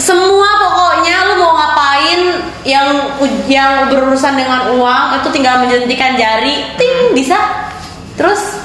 semua 0.00 0.48
pokoknya 0.56 1.28
lu 1.28 1.44
mau 1.44 1.52
ngapain 1.52 2.20
yang 2.64 2.88
yang 3.46 3.92
berurusan 3.92 4.34
dengan 4.34 4.72
uang 4.72 5.20
itu 5.20 5.28
tinggal 5.28 5.60
menjentikan 5.60 6.16
jari, 6.16 6.72
ting 6.80 7.12
bisa. 7.12 7.36
Terus 8.16 8.60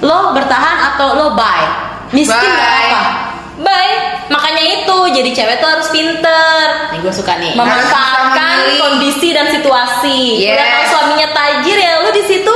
lo 0.00 0.32
bertahan 0.32 0.96
atau 0.96 1.16
lo 1.16 1.26
buy? 1.36 1.60
Miskin 2.12 2.36
Buy. 2.36 2.56
gak 2.56 2.72
apa? 2.88 3.02
Bye. 3.54 3.94
Makanya 4.32 4.64
itu 4.66 4.96
jadi 5.14 5.30
cewek 5.30 5.56
tuh 5.62 5.68
harus 5.68 5.88
pinter. 5.92 6.64
Nih 6.90 6.98
gue 7.04 7.12
suka 7.14 7.38
nih. 7.38 7.54
Memanfaatkan 7.54 8.66
memilih. 8.66 8.80
kondisi 8.82 9.28
dan 9.30 9.46
situasi. 9.52 10.42
Yes. 10.42 10.58
Udah 10.58 10.66
kalau 10.66 10.86
suaminya 10.90 11.28
tajir 11.30 11.76
ya 11.78 11.92
lu 12.02 12.10
di 12.10 12.24
situ 12.24 12.52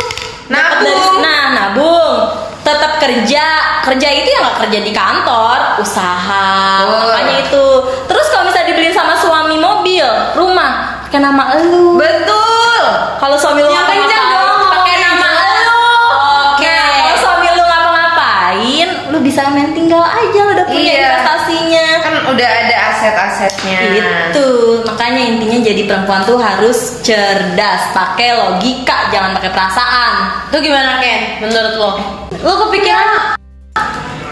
Nabung. 0.48 0.84
dari- 0.84 1.20
nah, 1.20 1.42
nabung. 1.52 2.16
Tetap 2.58 3.00
kerja. 3.00 3.44
Kerja 3.80 4.08
itu 4.11 4.28
ya 4.28 4.38
nggak 4.42 4.58
kerja 4.61 4.78
di 4.82 4.92
kantor, 4.92 5.58
usaha. 5.78 6.84
Betul. 6.84 7.00
Makanya 7.06 7.34
itu. 7.40 7.66
Terus 8.04 8.26
kalau 8.28 8.44
misalnya 8.44 8.68
dibeliin 8.68 8.92
sama 8.92 9.16
suami 9.16 9.56
mobil, 9.56 10.04
rumah, 10.34 11.00
pakai 11.02 11.18
nama 11.18 11.56
elu. 11.56 11.96
Betul. 11.96 12.82
Kalau 13.16 13.37
suami 13.37 13.61
lu 13.61 13.68
Yang 13.68 13.88
kencang 13.88 14.26
dong 14.30 14.62
pakai 14.70 14.96
nama 14.98 15.28
elu. 15.32 15.80
Oke. 16.52 16.68
Nah, 16.68 16.92
kalau 16.98 17.16
suami 17.16 17.46
lu 17.48 17.62
ngapa-ngapain, 17.62 18.88
lu 19.08 19.18
bisa 19.20 19.40
main 19.48 19.73
tinggal 19.73 20.02
aja 20.02 20.38
lu 20.38 20.52
udah 20.52 20.66
punya 20.66 20.83
Iya. 20.83 20.92
investasinya 20.98 21.77
udah 22.35 22.48
ada 22.48 22.76
aset-asetnya. 22.92 23.79
Itu 24.33 24.46
makanya 24.85 25.22
intinya 25.35 25.58
jadi 25.62 25.83
perempuan 25.85 26.24
tuh 26.24 26.38
harus 26.40 27.00
cerdas 27.04 27.92
pakai 27.92 28.37
logika 28.37 29.08
jangan 29.12 29.37
pakai 29.37 29.50
perasaan. 29.52 30.12
Tuh 30.52 30.60
gimana 30.60 31.00
Ken? 31.00 31.44
Menurut 31.44 31.74
lo? 31.76 31.90
Lo 32.44 32.52
kepikiran 32.68 33.37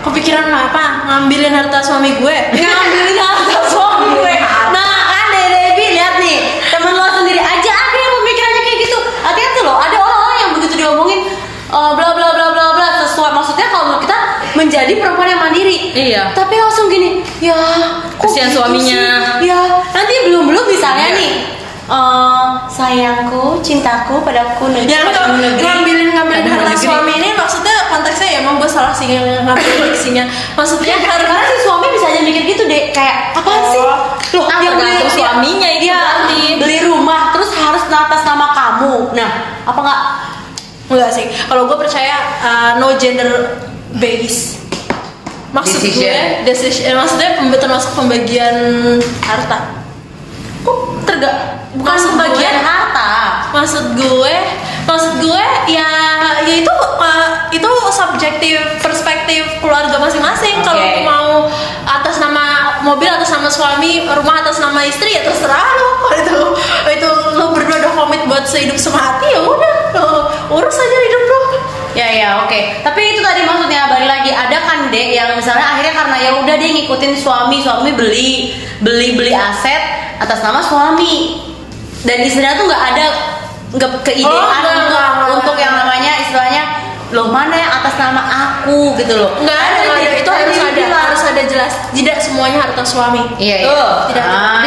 kepikiran 0.07 0.47
apa? 0.49 1.05
Ngambilin 1.11 1.53
harta 1.53 1.83
suami 1.83 2.17
gue? 2.17 2.37
Ngambilin 2.55 3.19
harta 3.19 3.59
suami 3.73 4.07
gue. 4.17 4.35
Nah, 4.41 4.73
nah 4.73 4.99
kan 5.13 5.27
Debbie 5.35 5.93
lihat 5.93 6.17
nih 6.23 6.63
temen 6.73 6.95
lo 6.97 7.07
sendiri 7.13 7.43
aja. 7.43 7.73
Ada 7.73 7.99
yang 8.01 8.15
pemikirannya 8.23 8.63
kayak 8.65 8.79
gitu. 8.87 8.99
Hati-hati 9.21 9.61
lo. 9.67 9.75
Ada 9.77 9.97
orang-orang 10.01 10.39
yang 10.41 10.53
begitu 10.57 10.75
diomongin 10.81 11.21
uh, 11.69 11.93
bla 11.93 12.16
Iya. 15.93 16.23
Tapi 16.31 16.55
langsung 16.55 16.87
gini, 16.87 17.25
ya 17.39 17.57
Kesian 18.17 18.49
gitu 18.49 18.61
suaminya. 18.61 19.03
sih? 19.41 19.49
Ya, 19.49 19.61
nanti 19.91 20.15
belum-belum 20.25 20.65
misalnya 20.67 21.09
Iya. 21.09 21.17
nih 21.17 21.33
eh, 21.87 22.47
sayangku, 22.67 23.63
cintaku 23.63 24.19
padaku 24.21 24.69
negeri. 24.69 24.91
Ya 24.91 25.07
ngambilin 25.07 26.11
ngambilin 26.11 26.43
Padamu 26.43 26.59
harta 26.61 26.75
suami 26.77 27.13
ini 27.15 27.31
maksudnya 27.33 27.77
konteksnya 27.87 28.27
ya 28.27 28.39
emang 28.43 28.59
gue 28.59 28.67
salah 28.67 28.91
sih 28.91 29.07
ngambil 29.07 29.55
diksinya. 29.87 30.25
Maksudnya 30.53 30.93
Ya, 30.93 30.99
karena 31.01 31.47
si 31.47 31.57
suami 31.63 31.87
bisa 31.89 32.07
aja 32.07 32.21
mikir 32.21 32.43
gitu 32.45 32.67
deh 32.67 32.91
kayak 32.91 33.33
apa 33.33 33.47
Oh. 33.47 33.71
sih 33.71 33.79
loh 33.79 33.99
Ah, 34.47 34.59
yang 34.59 34.75
beli 34.75 35.07
suaminya 35.09 35.71
ya, 35.79 35.97
berarti. 35.97 36.41
beli 36.59 36.77
rumah 36.83 37.31
terus 37.31 37.55
harus 37.55 37.87
atas 37.87 38.23
nama 38.23 38.51
kamu 38.51 39.15
nah 39.15 39.31
apa 39.65 39.81
nggak 39.81 40.03
Enggak 40.87 41.11
sih. 41.11 41.27
Kalau 41.43 41.67
gue 41.67 41.75
percaya 41.77 42.15
uh, 42.39 42.79
no 42.79 42.95
gender 42.95 43.59
base. 43.93 44.66
Maksud 45.57 45.81
Decision. 45.81 46.05
gue, 46.05 46.19
decision, 46.45 46.85
eh, 46.85 46.95
maksudnya 46.95 47.31
termasuk 47.57 47.91
pembagian 47.97 48.57
harta. 49.21 49.59
Kok 50.61 50.79
terga 51.03 51.33
bukan 51.73 51.89
Maksud 51.89 52.09
pembagian 52.13 52.55
gue- 52.55 52.67
harta. 52.67 53.11
Maksud 53.49 53.85
gue, 53.95 54.35
maksud 54.85 55.13
gue 55.19 55.45
ya 55.67 55.89
ya 56.43 56.53
itu 56.53 56.69
uh, 56.99 57.29
itu 57.49 57.71
subjektif 57.91 58.57
perspektif 58.79 59.49
keluarga 59.59 59.97
masing-masing. 59.97 60.61
Kalau 60.61 60.77
Oke. 60.83 61.01
mau 61.03 61.29
atas 61.87 62.19
nama 62.19 62.45
mobil 62.83 63.09
atas 63.09 63.31
nama 63.31 63.49
suami, 63.49 64.05
rumah 64.05 64.43
atas 64.43 64.59
nama 64.59 64.85
istri 64.85 65.15
ya 65.15 65.25
terserah 65.25 65.69
lo. 65.73 65.89
Itu 66.21 66.37
itu 66.87 67.09
lo 67.35 67.51
berdua 67.51 67.77
udah 67.79 67.93
komit 67.95 68.21
buat 68.27 68.45
sehidup 68.45 68.77
semati 68.77 69.27
ya 69.27 69.41
udah 69.43 69.75
lo 69.95 70.09
urus 70.53 70.77
aja 70.77 70.99
hidup 71.03 71.23
lo. 71.25 71.36
Ya 72.17 72.31
oke 72.43 72.59
tapi 72.81 73.01
itu 73.13 73.21
tadi 73.21 73.45
maksudnya 73.45 73.87
balik 73.87 74.09
lagi 74.09 74.31
ada 74.33 74.59
kan 74.59 74.89
dek 74.89 75.09
yang 75.13 75.29
misalnya 75.33 75.67
akhirnya 75.69 75.93
karena 75.93 76.17
ya 76.17 76.31
udah 76.41 76.55
dia 76.57 76.71
ngikutin 76.73 77.13
suami 77.15 77.61
suami 77.61 77.93
beli 77.93 78.57
beli 78.81 79.13
beli 79.13 79.33
aset 79.33 79.83
atas 80.17 80.41
nama 80.41 80.61
suami 80.61 81.45
dan 82.03 82.25
istrinya 82.25 82.57
tuh 82.57 82.65
nggak 82.65 82.83
ada 82.95 83.05
nggak 83.77 83.91
keidean 84.01 84.27
Oh, 84.27 84.41
enggak, 84.41 84.57
untuk 84.57 84.73
enggak, 84.89 85.09
enggak. 85.13 85.29
untuk 85.37 85.57
yang 85.59 85.75
namanya 85.75 86.13
istilahnya 86.19 86.63
loh 87.13 87.31
mana 87.31 87.55
yang 87.55 87.71
atas 87.71 87.95
nama 87.95 88.23
aku 88.27 88.97
gitu 88.97 89.15
loh 89.15 89.31
Enggak 89.39 89.55
ada, 89.55 89.67
Ada 89.69 89.79
enggak 89.79 89.99
ada. 90.01 90.19
itu 90.19 90.31
harus 90.33 90.57
ada, 90.59 90.71
bilang. 90.75 91.03
harus 91.07 91.23
ada 91.23 91.43
jelas. 91.47 91.73
Tidak 91.95 92.17
semuanya 92.19 92.59
harta 92.67 92.83
suami. 92.83 93.23
Iya, 93.39 93.57
iya. 93.63 93.67
Tuh. 93.71 93.91
Tidak. 94.11 94.25
Ah. 94.27 94.59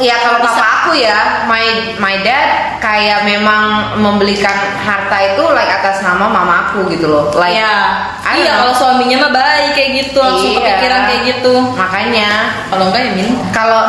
Ya 0.00 0.16
kalau 0.18 0.38
Bisa. 0.38 0.48
papa 0.50 0.66
aku 0.80 0.90
ya, 0.94 1.18
my 1.44 1.64
my 1.96 2.16
dad 2.20 2.48
kayak 2.78 3.22
memang 3.22 3.62
membelikan 3.94 4.52
harta 4.74 5.12
itu 5.26 5.44
like 5.50 5.68
atas 5.70 6.00
nama 6.00 6.24
mama 6.24 6.54
aku 6.66 6.88
gitu 6.88 7.06
loh. 7.06 7.28
Like 7.32 7.54
Iya. 7.54 7.76
Don't 8.20 8.36
Iya, 8.36 8.46
know. 8.46 8.58
kalau 8.62 8.74
suaminya 8.74 9.16
mah 9.20 9.32
baik 9.32 9.70
kayak 9.72 9.90
gitu, 10.00 10.18
langsung 10.18 10.50
Iya. 10.50 10.58
kepikiran 10.58 11.00
kayak 11.04 11.22
gitu. 11.28 11.54
Makanya 11.72 12.30
Kalau 12.66 12.84
enggak 12.88 13.02
ya 13.02 13.12
minta. 13.12 13.42
kalau 13.50 13.80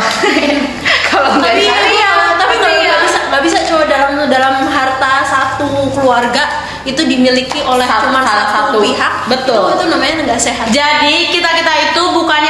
kalau 1.09 1.30
nggak 1.36 1.49
Tapi 1.49 1.62
bisa- 1.62 1.91
iya, 1.91 2.12
tapi 2.36 2.53
nggak 2.57 2.74
Iya. 2.74 2.89
nggak 2.89 3.01
bisa 3.01 3.20
nggak 3.28 3.43
bisa 3.43 3.57
coba 3.66 3.84
dalam 3.86 4.12
dalam 4.28 4.55
harta 4.68 5.14
satu 5.24 5.68
keluarga 5.91 6.43
itu 6.82 6.97
dimiliki 7.05 7.62
oleh 7.62 7.86
Satu- 7.86 8.09
cuma 8.09 8.26
salah 8.26 8.47
satu, 8.49 8.74
satu. 8.74 8.78
pihak. 8.82 9.14
Betul. 9.30 9.62
Itu, 9.62 9.74
itu 9.78 9.86
namanya 9.88 10.14
nggak 10.26 10.41
sehat. 10.41 10.66
jadi 10.68 11.16
kita 11.30 11.49
kita 11.53 11.74
itu 11.88 12.01
ya 12.01 12.24
guys 12.26 12.40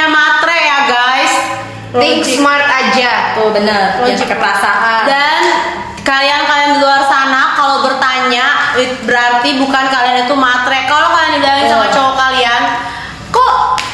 think 2.00 2.24
smart 2.24 2.64
aja. 2.64 3.36
Tuh 3.36 3.52
benar, 3.52 4.00
jangan 4.00 4.08
Logik. 4.08 4.24
pakai 4.24 4.38
perasaan. 4.40 5.02
Dan 5.08 5.42
kalian-kalian 6.02 6.70
di 6.76 6.80
luar 6.82 7.02
sana 7.06 7.54
kalau 7.54 7.86
bertanya 7.86 8.76
berarti 9.06 9.60
bukan 9.60 9.84
kalian 9.92 10.26
itu 10.26 10.36
matre. 10.38 10.88
Kalau 10.88 11.12
kalian 11.12 11.32
dibilangin 11.40 11.68
sama 11.68 11.88
cowok 11.92 12.14
kalian, 12.16 12.62
kok 13.30 13.52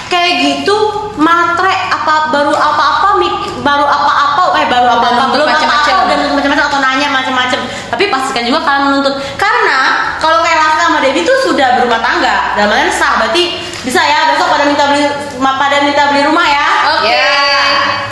kayak 0.08 0.32
gitu 0.40 0.76
matre 1.18 1.74
apa 1.92 2.30
baru 2.32 2.54
apa-apa 2.54 3.10
mik- 3.20 3.60
baru 3.66 3.84
apa-apa 3.84 4.42
eh 4.62 4.66
baru 4.70 4.88
apa-apa 5.02 5.24
belum 5.34 5.48
udah 5.50 6.16
nuntut 6.24 6.34
macam-macam 6.40 6.66
atau 6.72 6.80
nanya 6.80 7.08
macam-macam. 7.12 7.60
Tapi 7.92 8.04
pastikan 8.08 8.44
juga 8.48 8.64
kalian 8.64 8.84
menuntut 8.94 9.16
karena 9.36 9.80
kalau 10.22 10.40
kayak 10.46 10.58
Laska 10.62 10.84
sama 10.88 11.00
Debbie 11.04 11.26
tuh 11.28 11.38
sudah 11.44 11.82
berumah 11.82 12.00
tangga 12.00 12.56
dalam 12.56 12.72
artian 12.72 12.92
sah 12.94 13.20
berarti 13.20 13.60
bisa 13.84 14.00
ya 14.04 14.32
besok 14.32 14.48
pada 14.52 14.64
minta 14.68 14.88
beli 14.88 15.04
pada 15.40 15.78
minta 15.84 16.04
beli 16.12 16.22
rumah. 16.24 16.48
Ya. 16.48 16.68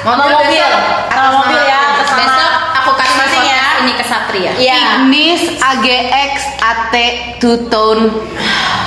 Sama 0.05 0.21
Mobil 0.21 0.61
atas 1.09 1.33
mobil 1.33 1.57
ya, 1.65 1.81
Besok 2.05 2.53
aku 2.77 2.91
kasih 2.93 3.15
masing-masing 3.17 3.43
ya. 3.49 3.81
ini 3.81 3.91
ke 3.97 4.05
Satria. 4.05 4.51
Iya. 4.53 4.75
Ignis 5.01 5.41
AGX 5.57 6.33
AT 6.61 6.93
two 7.41 7.65
tone. 7.65 8.13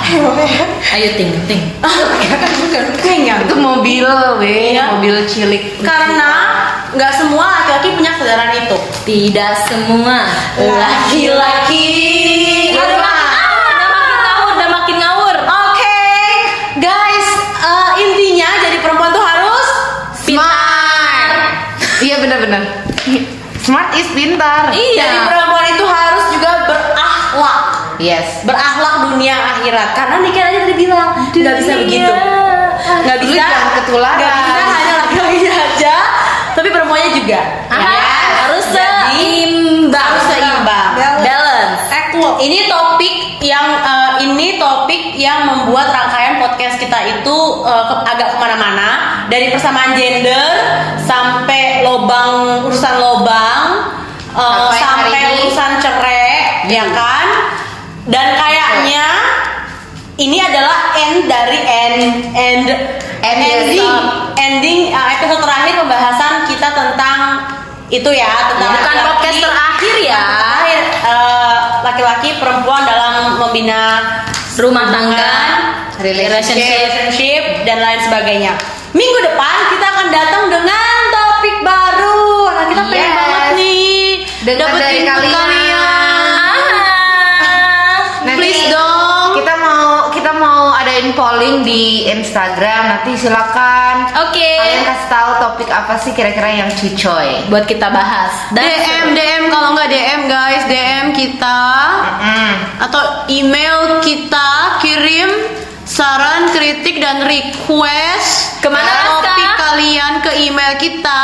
Ayo 0.95 1.07
ting 1.19 1.35
ting. 1.43 1.61
Itu 3.43 3.55
mobil, 3.59 4.07
weh, 4.39 4.71
Iya. 4.71 4.95
mobil 4.95 5.27
cilik. 5.27 5.83
Karena 5.83 6.31
nggak 6.95 7.11
semua 7.11 7.45
laki-laki 7.51 7.99
punya 7.99 8.15
kesadaran 8.15 8.55
itu. 8.55 8.77
Tidak 9.03 9.53
semua 9.67 10.23
Laki-laki. 10.55 11.91
Karena 29.99 30.15
nikah 30.17 30.43
aja 30.45 30.59
tadi 30.63 30.75
bilang 30.77 31.07
nggak 31.29 31.55
bisa 31.59 31.73
begitu. 31.77 32.13
Nggak 32.79 33.17
bisa. 33.19 33.35
jangan 33.35 33.67
ketularan. 33.75 34.15
Nggak 34.15 34.33
bisa 34.39 34.63
hanya 34.71 34.93
laki-laki 34.97 35.37
aja, 35.67 35.95
tapi 36.55 36.67
perempuannya 36.69 37.11
juga. 37.13 37.39
Ah, 37.67 37.75
Ya. 37.75 37.91
harus 38.39 38.65
seimbang. 38.69 40.07
harus 40.07 40.25
seimbang. 40.25 40.89
Balance. 41.19 41.81
Equal. 41.91 42.33
Ini 42.39 42.59
topik 42.65 43.15
yang 43.41 43.67
eh, 43.77 44.11
ini 44.23 44.55
topik 44.55 45.03
yang 45.13 45.39
membuat 45.45 45.91
rangkaian 45.91 46.39
podcast 46.39 46.75
kita 46.77 46.97
itu 47.13 47.37
eh, 47.63 47.83
ke- 47.85 48.03
agak 48.07 48.29
ke 48.31 48.37
mana-mana 48.37 48.89
dari 49.27 49.47
persamaan 49.49 49.93
gender 49.93 50.47
sampai 50.99 51.83
lobang 51.83 52.31
urusan 52.63 52.95
lobang 52.97 53.91
eh, 54.31 54.69
Sampai 54.73 55.19
urusan 55.37 55.71
cerai, 55.77 56.65
ya 56.65 56.85
kan? 56.87 57.27
Dan 58.05 58.33
kayaknya 58.33 58.58
ini 60.19 60.37
adalah 60.37 60.91
end 60.93 61.25
dari 61.25 61.59
end 61.63 61.99
end 62.35 62.67
End 63.19 63.35
ending 63.43 63.83
ending 64.37 64.79
eh, 64.89 65.07
episode 65.13 65.43
terakhir 65.43 65.75
pembahasan 65.75 66.47
kita 66.47 66.71
tentang 66.71 67.19
itu 67.89 68.07
ya 68.09 68.47
tentang 68.47 68.71
Bukan 68.71 68.79
laki-laki. 68.79 69.07
podcast 69.11 69.37
terakhir 69.43 69.95
ya. 69.99 70.23
Terakhir, 70.23 70.79
eh, 71.03 71.57
laki-laki 71.83 72.29
perempuan 72.39 72.83
dalam 72.85 73.13
membina 73.37 73.81
Rumah 74.55 74.87
tangga, 74.87 75.31
relationship. 75.99 76.63
relationship 76.63 77.43
dan 77.63 77.79
lain 77.79 77.99
sebagainya. 78.01 78.53
Minggu 78.91 79.19
depan 79.21 79.55
kita 79.69 79.85
akan 79.85 80.07
datang 80.09 80.43
dengan 80.47 80.91
topik 81.11 81.55
baru. 81.59 82.23
Nah, 82.49 82.65
kita 82.67 82.81
pengen 82.87 83.03
Yes. 83.03 83.15
banget 83.15 83.43
nih 83.55 84.03
dapetin 84.43 84.79
dari 84.79 84.99
kalian. 85.03 85.31
Polling 91.39 91.63
di 91.63 92.03
Instagram. 92.11 92.99
Nanti 92.99 93.15
silakan. 93.15 94.11
Oke. 94.27 94.43
Kalian 94.59 94.83
kasih 94.91 95.07
tahu 95.07 95.29
topik 95.39 95.69
apa 95.71 95.95
sih 95.95 96.11
kira-kira 96.11 96.51
yang 96.51 96.67
cucoy. 96.75 97.47
Buat 97.47 97.63
kita 97.63 97.87
bahas. 97.87 98.51
DM 98.51 99.15
DM 99.15 99.43
kalau 99.47 99.71
nggak 99.71 99.87
DM 99.87 100.21
guys 100.27 100.67
DM 100.67 101.15
kita 101.15 101.61
Mm-mm. 102.03 102.51
atau 102.83 103.23
email 103.31 104.03
kita 104.03 104.83
kirim 104.83 105.31
saran 105.87 106.51
kritik 106.51 106.99
dan 106.99 107.23
request 107.23 108.59
Ke 108.59 108.67
mana, 108.67 109.23
topik 109.23 109.51
kalian 109.55 110.13
ke 110.19 110.31
email 110.43 110.75
kita 110.75 111.23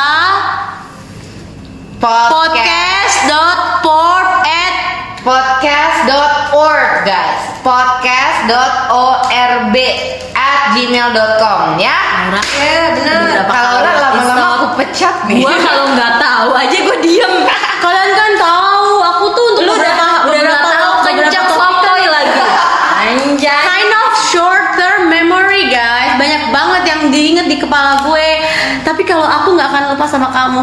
Podcast 1.99 3.27
podcast.port 3.27 4.34
podcast.org 5.25 7.01
guys. 7.01 7.41
podcast.orb 7.65 8.45
at 10.37 10.59
gmail.com 10.77 11.81
ya. 11.81 11.97
Ya 12.61 12.93
benar. 12.93 13.49
Kalau 13.49 13.81
Laura 13.81 13.93
lama-lama 14.05 14.45
aku 14.61 14.77
pecat 14.85 15.25
nih. 15.25 15.41
Gua 15.41 15.57
kalau 15.57 15.97
nggak 15.97 16.21
tahu 16.21 16.53
aja 16.53 16.77
gue 16.77 16.97
diem. 17.01 17.33
kalian 17.83 18.11
kan 18.13 18.31
tahu 18.37 19.01
aku 19.01 19.25
tuh 19.33 19.45
untuk 19.57 19.65
Lu 19.65 19.73
udah 19.73 19.97
beberapa 20.29 20.45
udah 20.45 20.61
tahu 20.61 20.93
kencang 21.09 21.49
sotoy 21.49 22.05
lagi. 22.05 22.37
Anjay. 23.09 23.65
kind 23.65 23.93
of 24.05 24.13
short 24.29 24.77
term 24.77 25.09
memory 25.09 25.73
guys 25.73 26.13
banyak 26.21 26.53
banget 26.53 26.81
yang 26.85 27.01
diinget 27.09 27.45
di 27.49 27.57
kepala 27.61 28.01
gue 28.01 28.29
tapi 28.81 29.01
kalau 29.05 29.25
aku 29.25 29.53
nggak 29.53 29.69
akan 29.69 29.83
lupa 29.93 30.05
sama 30.09 30.29
kamu 30.33 30.61